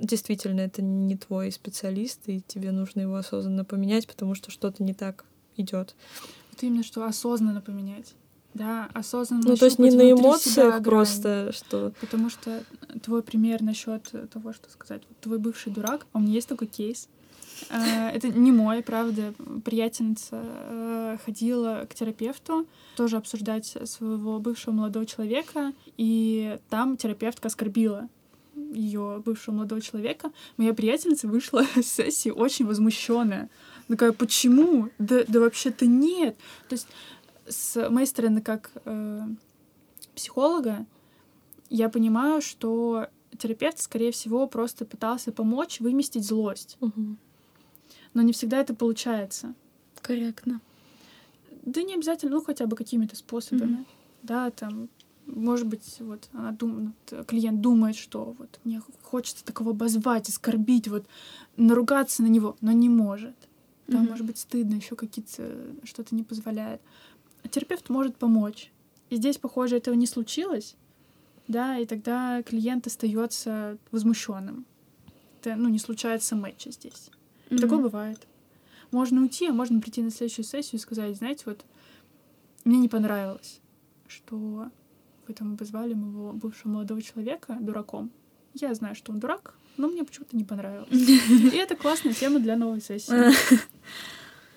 [0.00, 4.94] действительно это не твой специалист, и тебе нужно его осознанно поменять, потому что что-то не
[4.94, 5.24] так
[5.56, 5.94] идет.
[6.50, 8.14] Вот именно что осознанно поменять.
[8.54, 9.44] Да, осознанно.
[9.46, 11.92] Ну, то есть не на эмоциях просто, что.
[12.00, 12.62] Потому что
[13.02, 17.08] твой пример насчет того, что сказать, твой бывший дурак, а у меня есть такой кейс.
[17.70, 19.32] Э, это не мой, правда.
[19.64, 22.66] Приятельница э, ходила к терапевту
[22.96, 28.08] тоже обсуждать своего бывшего молодого человека, и там терапевтка оскорбила
[28.72, 30.32] ее бывшего молодого человека.
[30.56, 33.48] Моя приятельница вышла с сессии очень возмущенная.
[33.88, 34.88] Такая, почему?
[34.98, 36.36] Да, да вообще-то нет.
[36.68, 36.88] То есть
[37.46, 39.22] с моей стороны, как э,
[40.14, 40.86] психолога,
[41.68, 43.08] я понимаю, что
[43.38, 46.76] терапевт, скорее всего, просто пытался помочь выместить злость.
[46.80, 47.16] Угу.
[48.14, 49.54] Но не всегда это получается.
[50.00, 50.60] Корректно.
[51.64, 53.74] Да не обязательно, ну хотя бы какими-то способами.
[53.74, 53.84] Угу.
[54.22, 54.88] Да, там,
[55.26, 56.94] может быть, вот она думает,
[57.26, 61.06] клиент думает, что вот мне хочется такого обозвать, оскорбить, вот
[61.56, 63.36] наругаться на него, но не может.
[63.88, 64.10] Да, угу.
[64.10, 66.80] может быть, стыдно, еще какие-то что-то не позволяет
[67.48, 68.70] терапевт может помочь.
[69.10, 70.76] И здесь, похоже, этого не случилось,
[71.48, 74.64] да, и тогда клиент остается возмущенным.
[75.40, 77.10] Это, ну, не случается матча здесь.
[77.50, 77.58] Mm-hmm.
[77.58, 78.26] Такое бывает.
[78.90, 81.64] Можно уйти, а можно прийти на следующую сессию и сказать, знаете, вот
[82.64, 83.60] мне не понравилось,
[84.06, 84.70] что
[85.32, 88.10] вы там обозвали моего бывшего молодого человека дураком.
[88.54, 90.88] Я знаю, что он дурак, но мне почему-то не понравилось.
[90.92, 93.32] И это классная тема для новой сессии.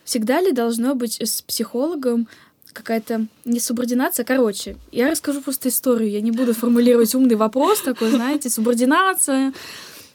[0.03, 2.28] Всегда ли должно быть с психологом
[2.73, 4.26] какая-то несубординация.
[4.26, 6.11] Короче, я расскажу просто историю.
[6.11, 9.53] Я не буду формулировать умный вопрос такой, знаете, субординация.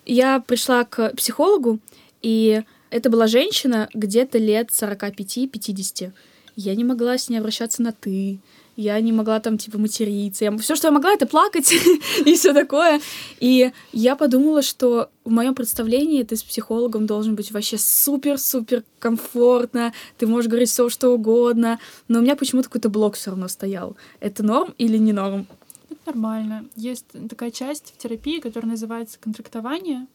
[0.05, 1.79] Я пришла к психологу,
[2.21, 6.13] и это была женщина где-то лет 45-50.
[6.57, 8.41] Я не могла с ней обращаться на «ты»
[8.81, 10.45] я не могла там, типа, материться.
[10.45, 10.57] Я...
[10.59, 11.73] Все, что я могла, это плакать
[12.25, 13.01] и все такое.
[13.39, 19.93] И я подумала, что в моем представлении ты с психологом должен быть вообще супер-супер комфортно,
[20.19, 21.79] ты можешь говорить все, что угодно,
[22.09, 23.97] но у меня почему-то какой-то блок все равно стоял.
[24.21, 25.47] Это норм или не норм?
[25.91, 26.65] Это нормально.
[26.75, 30.07] Есть такая часть в терапии, которая называется контрактование,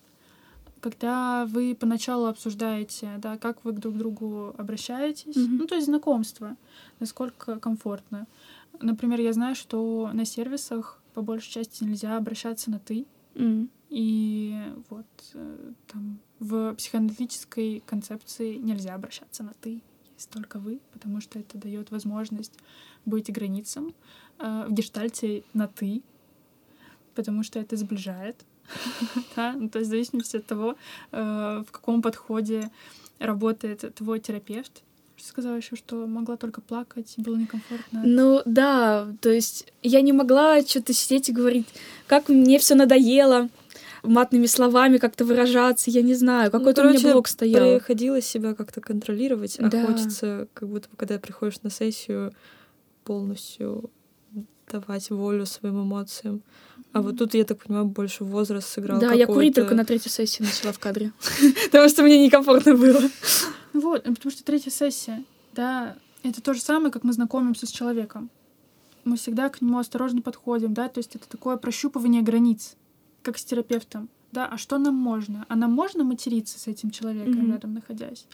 [0.81, 5.57] когда вы поначалу обсуждаете, да, как вы друг к другу обращаетесь, mm-hmm.
[5.59, 6.55] ну, то есть знакомство,
[6.99, 8.27] насколько комфортно.
[8.81, 13.05] Например, я знаю, что на сервисах по большей части нельзя обращаться на ты.
[13.35, 13.69] Mm.
[13.89, 14.55] И
[14.89, 19.81] вот э, там в психоаналитической концепции нельзя обращаться на ты,
[20.15, 22.57] есть только вы, потому что это дает возможность
[23.05, 23.93] быть границам.
[24.39, 26.01] Э, в гештальте на ты,
[27.13, 28.45] потому что это сближает.
[29.35, 29.53] да?
[29.53, 30.75] ну, то есть в зависимости от того,
[31.11, 32.71] э, в каком подходе
[33.19, 34.83] работает твой терапевт,
[35.25, 38.01] сказала еще, что могла только плакать, было некомфортно.
[38.03, 41.67] Ну да, то есть я не могла что-то сидеть и говорить,
[42.07, 43.49] как мне все надоело
[44.03, 47.75] матными словами как-то выражаться, я не знаю, какой-то ну, короче, у меня блок стоял.
[47.75, 49.85] приходилось себя как-то контролировать, а да.
[49.85, 52.33] хочется, как будто бы, когда приходишь на сессию,
[53.03, 53.89] полностью
[54.71, 56.41] давать волю своим эмоциям.
[56.91, 58.99] А вот тут, я так понимаю, больше возраст сыграл.
[58.99, 61.11] Да, я курить только на третьей сессии начала в кадре.
[61.65, 63.01] Потому что мне некомфортно было.
[63.85, 65.23] Вот, потому что третья сессия,
[65.53, 68.31] да, это то же самое, как мы знакомимся с человеком.
[69.03, 72.77] Мы всегда к нему осторожно подходим, да, то есть это такое прощупывание границ,
[73.21, 74.09] как с терапевтом.
[74.31, 75.45] Да, а что нам можно?
[75.49, 77.51] А нам можно материться с этим человеком mm-hmm.
[77.51, 78.25] рядом находясь?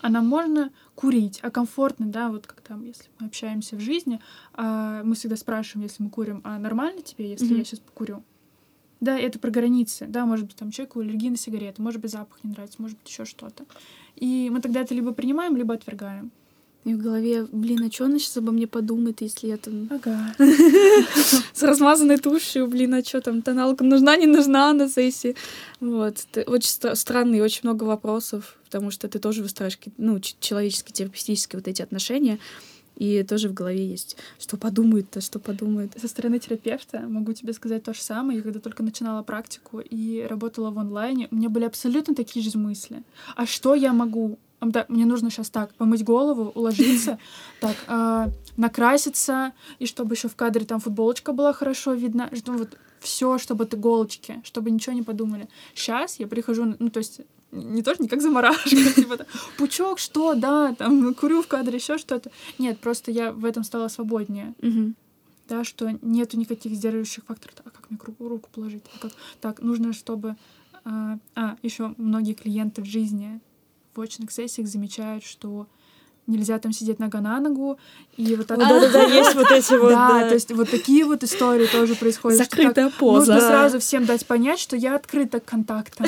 [0.00, 4.20] А нам можно курить, а комфортно, да, вот как там, если мы общаемся в жизни,
[4.54, 7.58] а мы всегда спрашиваем, если мы курим, а нормально тебе, если mm-hmm.
[7.58, 8.24] я сейчас покурю?
[9.00, 12.38] Да, это про границы, да, может быть, там человеку аллергия на сигареты, может быть, запах
[12.42, 13.64] не нравится, может быть, еще что-то.
[14.16, 16.32] И мы тогда это либо принимаем, либо отвергаем.
[16.84, 20.34] И в голове, блин, а что она сейчас обо мне подумает, если я там Ага.
[21.52, 25.36] с размазанной тушью, блин, а что там, тоналка нужна, не нужна на сессии?
[25.80, 26.16] Вот.
[26.46, 31.58] Очень стра- странно и очень много вопросов, потому что ты тоже выстраиваешь ну, человеческие, терапевтические
[31.58, 32.38] вот эти отношения,
[32.98, 35.92] и тоже в голове есть, что подумает-то, что подумает.
[36.00, 38.38] Со стороны терапевта могу тебе сказать то же самое.
[38.38, 42.58] Я когда только начинала практику и работала в онлайне, у меня были абсолютно такие же
[42.58, 43.04] мысли.
[43.36, 44.38] А что я могу?
[44.60, 47.20] Да, мне нужно сейчас так помыть голову, уложиться,
[47.60, 52.76] так а, накраситься, и чтобы еще в кадре там футболочка была хорошо видна, что вот
[52.98, 55.48] все, чтобы от иголочки, чтобы ничего не подумали.
[55.76, 57.20] Сейчас я прихожу, ну то есть
[57.52, 59.26] не тоже не как заморашка, типа там,
[59.56, 62.30] пучок, что, да, там курю в кадре, еще что-то.
[62.58, 64.54] Нет, просто я в этом стала свободнее
[65.48, 67.56] да, что нету никаких сдерживающих факторов.
[67.64, 68.84] А как мне руку положить?
[68.94, 69.12] А как?
[69.40, 70.36] Так, нужно, чтобы...
[70.84, 73.40] А, а еще многие клиенты в жизни
[73.94, 75.66] в очных сессиях замечают, что
[76.28, 77.78] нельзя там сидеть нога на ногу,
[78.16, 78.58] и вот так...
[78.58, 79.90] Да-да-да, есть вот эти вот...
[79.90, 82.38] Да, то есть вот такие вот истории тоже происходят.
[82.38, 83.34] Закрытая поза.
[83.34, 86.06] Нужно сразу всем дать понять, что я открыта к контактам.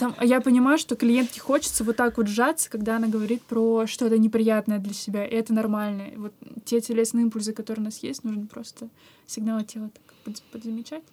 [0.00, 3.86] А, а я понимаю, что клиентке хочется вот так вот сжаться, когда она говорит про
[3.86, 6.04] что-то неприятное для себя, и это нормально.
[6.16, 6.32] Вот
[6.64, 8.88] те телесные импульсы, которые у нас есть, нужно просто
[9.26, 11.04] сигналы тела так под- подзамечать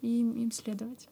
[0.00, 1.08] и им следовать.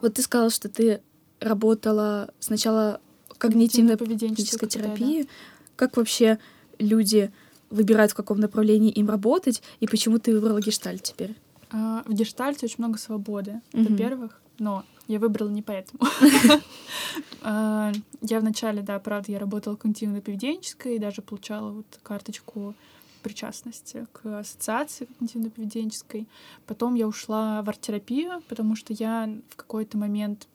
[0.00, 1.02] Вот ты сказала, что ты
[1.40, 3.00] работала сначала
[3.38, 5.28] Когнитивно-поведенческой терапии.
[5.76, 6.38] Как вообще
[6.78, 7.30] люди
[7.70, 11.34] выбирают, в каком направлении им работать, и почему ты выбрала гештальт теперь?
[11.70, 13.84] А, В гештальте очень много свободы, Мгм.
[13.92, 16.00] во-первых, но я выбрала не поэтому.
[17.42, 22.74] А, Я вначале, да, правда, я работала когнитивно-поведенческой и даже получала вот карточку
[23.22, 26.26] причастности к ассоциации когнитивно-поведенческой.
[26.66, 30.46] Потом я ушла в арт-терапию, потому что я в какой-то момент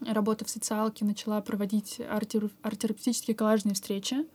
[0.00, 4.26] работа в социалке начала проводить арт- арт-терапевтические коллажные встречи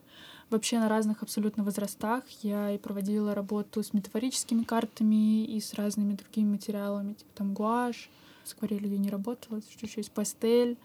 [0.50, 2.24] вообще на разных абсолютно возрастах.
[2.42, 8.10] Я и проводила работу с метафорическими картами и с разными другими материалами, типа там гуашь,
[8.44, 10.78] с акварелью я не работала, еще есть пастель.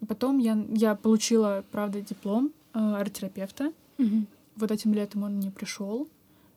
[0.00, 3.72] И потом я, я получила, правда, диплом э, арт-терапевта.
[4.56, 6.08] Вот этим летом он мне пришел.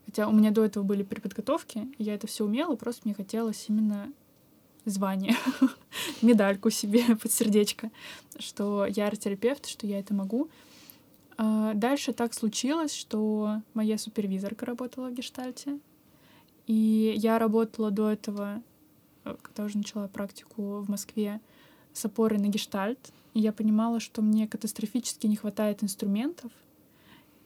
[0.05, 3.65] Хотя у меня до этого были преподготовки, и я это все умела, просто мне хотелось
[3.69, 4.11] именно
[4.85, 5.35] звание,
[6.21, 7.91] медальку себе под сердечко,
[8.39, 10.49] что я арт-терапевт, что я это могу.
[11.37, 15.79] А Дальше так случилось, что моя супервизорка работала в гештальте,
[16.67, 18.61] и я работала до этого,
[19.23, 21.41] э, когда уже начала практику в Москве,
[21.93, 26.51] с опорой на гештальт, и я понимала, что мне катастрофически не хватает инструментов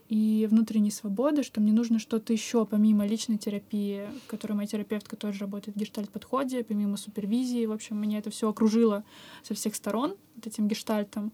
[0.10, 5.16] и внутренней свободы, что мне нужно что-то еще помимо личной терапии, в которой моя терапевтка
[5.16, 7.68] тоже работает в гештальт-подходе, помимо супервизии.
[7.68, 9.03] В общем, меня это все окружило
[9.43, 11.32] со всех сторон вот этим гештальтом.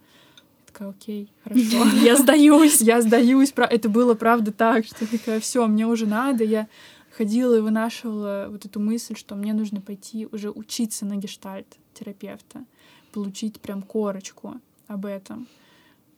[0.59, 1.86] Я такая, окей, хорошо.
[2.03, 2.82] Я сдаюсь.
[2.82, 3.53] Я сдаюсь.
[3.55, 6.43] Это было правда так, что я такая, все, мне уже надо.
[6.43, 6.67] Я
[7.15, 12.65] ходила и вынашивала вот эту мысль, что мне нужно пойти уже учиться на гештальт терапевта,
[13.13, 15.47] получить прям корочку об этом,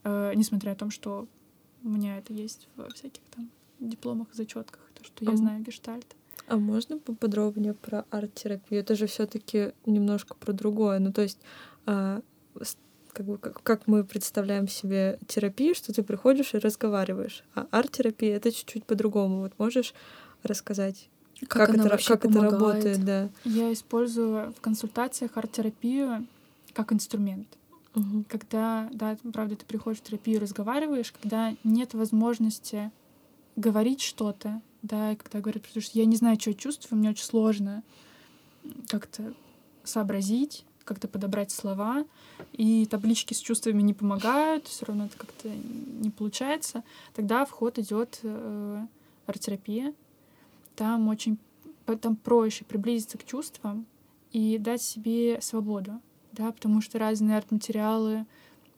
[0.07, 1.27] Э, несмотря на то, что
[1.83, 3.49] у меня это есть во всяких там
[3.79, 6.05] дипломах, зачетках, то, что я знаю гештальт.
[6.47, 8.81] А можно поподробнее про арт-терапию?
[8.81, 10.99] Это же все таки немножко про другое.
[10.99, 11.39] Ну, то есть,
[11.85, 12.21] а,
[13.11, 17.43] как, бы, как, как мы представляем себе терапию, что ты приходишь и разговариваешь.
[17.53, 19.41] А арт-терапия— это чуть-чуть по-другому.
[19.41, 19.93] Вот можешь
[20.43, 21.09] рассказать,
[21.47, 23.03] как, она это, вообще как это работает?
[23.03, 23.29] Да.
[23.43, 26.25] Я использую в консультациях арт-терапию
[26.73, 27.47] как инструмент.
[27.97, 28.25] Мгм.
[28.25, 32.91] когда, да, правда, ты приходишь в терапию, разговариваешь, когда нет возможности
[33.55, 37.09] говорить что-то, да, и когда говорят, потому что я не знаю, что я чувствую, мне
[37.09, 37.81] очень сложно
[38.87, 39.33] как-то
[39.83, 42.05] сообразить, как-то подобрать слова,
[42.53, 46.83] и таблички с чувствами не помогают, все равно это как-то не получается,
[47.15, 48.85] тогда в ход идет э,
[49.25, 49.95] арт-терапия.
[50.75, 51.39] Там очень
[52.01, 53.87] там проще приблизиться к чувствам
[54.31, 55.99] и дать себе свободу,
[56.37, 58.25] да, потому что разные арт-материалы,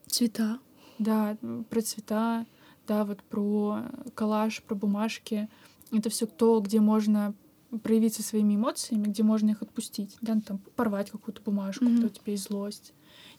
[0.07, 0.59] Цвета.
[0.97, 1.37] да,
[1.69, 2.45] про цвета,
[2.87, 3.83] да, вот про
[4.15, 5.49] коллаж, про бумажки.
[5.91, 7.33] Это все то, где можно
[7.83, 11.93] проявиться своими эмоциями, где можно их отпустить, да, ну, там порвать какую-то бумажку, Мгм.
[11.95, 12.93] когда у тебя есть злость.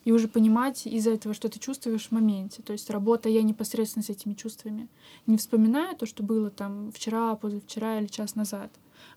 [0.05, 2.61] И уже понимать из-за этого, что ты чувствуешь в моменте.
[2.63, 4.87] То есть работая я непосредственно с этими чувствами.
[5.27, 8.71] Не вспоминая то, что было там вчера, позавчера или час назад,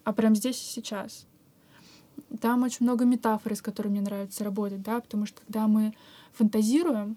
[0.04, 1.26] а прям здесь и сейчас.
[2.40, 5.94] Там очень много метафор, с которыми мне нравится работать, да, потому что когда мы
[6.32, 7.16] фантазируем,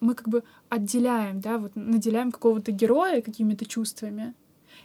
[0.00, 4.34] мы как бы отделяем, да, вот наделяем какого-то героя какими-то чувствами,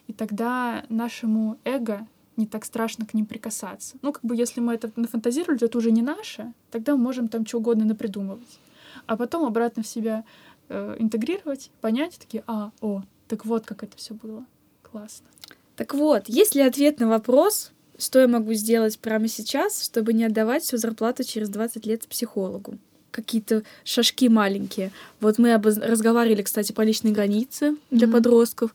[0.07, 3.97] и тогда нашему эго не так страшно к ним прикасаться.
[4.01, 7.27] Ну, как бы если мы это нафантазировали, то это уже не наше, тогда мы можем
[7.27, 8.59] там что угодно напридумывать.
[9.05, 10.23] А потом обратно в себя
[10.69, 14.45] э, интегрировать, понять, такие, а, о, так вот как это все было.
[14.81, 15.27] Классно.
[15.75, 20.23] Так вот, есть ли ответ на вопрос, что я могу сделать прямо сейчас, чтобы не
[20.25, 22.77] отдавать всю зарплату через 20 лет психологу?
[23.11, 24.91] Какие-то шажки маленькие.
[25.19, 25.77] Вот мы обоз...
[25.77, 28.13] разговаривали, кстати, по личной границе для Мгм.
[28.17, 28.73] подростков.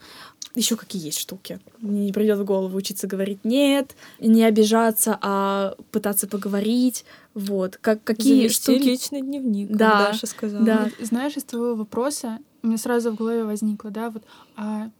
[0.56, 1.58] Еще какие есть штуки.
[1.78, 7.04] Мне не придет в голову учиться говорить нет, не обижаться, а пытаться поговорить.
[7.34, 7.76] Вот.
[7.80, 8.86] Как, какие Завести штуки.
[8.88, 10.64] личный дневник, Да, Даша сказала.
[10.64, 10.90] да.
[11.00, 14.22] Знаешь, из твоего вопроса у меня сразу в голове возникло, да, вот,
[14.56, 14.90] а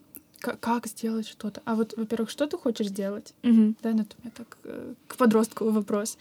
[0.53, 1.63] как сделать что-то?
[1.65, 3.35] А вот, во-первых, что ты хочешь сделать?
[3.43, 3.77] Мгм.
[3.83, 6.19] Да, ну, это у меня так э, к подростку вопрос.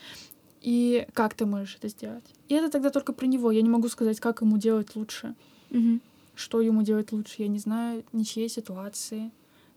[0.61, 2.23] И как ты можешь это сделать?
[2.47, 3.51] И это тогда только про него.
[3.51, 5.35] Я не могу сказать, как ему делать лучше.
[5.69, 6.01] Мгм.
[6.35, 7.41] Что ему делать лучше?
[7.43, 9.31] Я не знаю ничьей ситуации.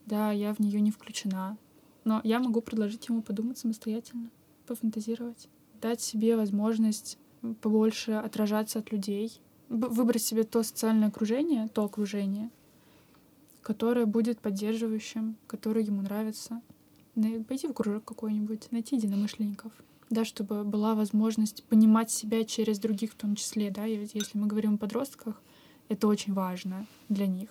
[0.07, 1.57] Да, я в нее не включена.
[2.05, 4.30] Но я могу предложить ему подумать самостоятельно,
[4.68, 5.49] пофантазировать,
[5.82, 7.18] дать себе возможность
[7.61, 12.51] побольше отражаться от людей, выбрать себе то социальное окружение, то окружение,
[13.67, 16.62] которое будет поддерживающим, которое ему нравится.
[17.49, 19.73] Пойти в кружок какой-нибудь, найти единомышленников.
[20.09, 24.75] Да, чтобы была возможность понимать себя через других в том числе, да, если мы говорим
[24.75, 25.43] о подростках,
[25.89, 27.49] это очень важно для них.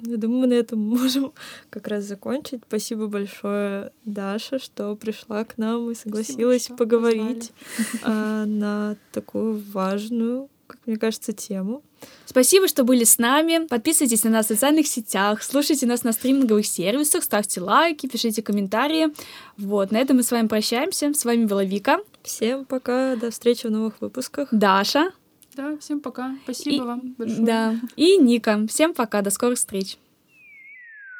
[0.00, 1.32] Я думаю, мы на этом можем
[1.70, 2.60] как раз закончить.
[2.68, 7.52] Спасибо большое, Даша, что пришла к нам и согласилась что поговорить
[8.02, 11.82] а, на такую важную, как мне кажется, тему.
[12.26, 13.66] Спасибо, что были с нами.
[13.66, 19.08] Подписывайтесь на нас в социальных сетях, слушайте нас на стриминговых сервисах, ставьте лайки, пишите комментарии.
[19.56, 21.12] Вот, на этом мы с вами прощаемся.
[21.12, 24.48] С вами была Вика, Всем пока, до встречи в новых выпусках.
[24.52, 25.10] Даша
[25.56, 26.36] Да, всем пока.
[26.44, 27.40] Спасибо И- вам большое.
[27.44, 28.64] да, и Ника.
[28.68, 29.98] Всем пока, до скорых встреч.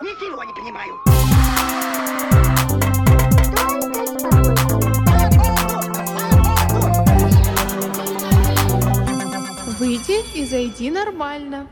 [0.00, 1.37] Ничего не понимаю.
[9.78, 11.68] Выйди и зайди нормально.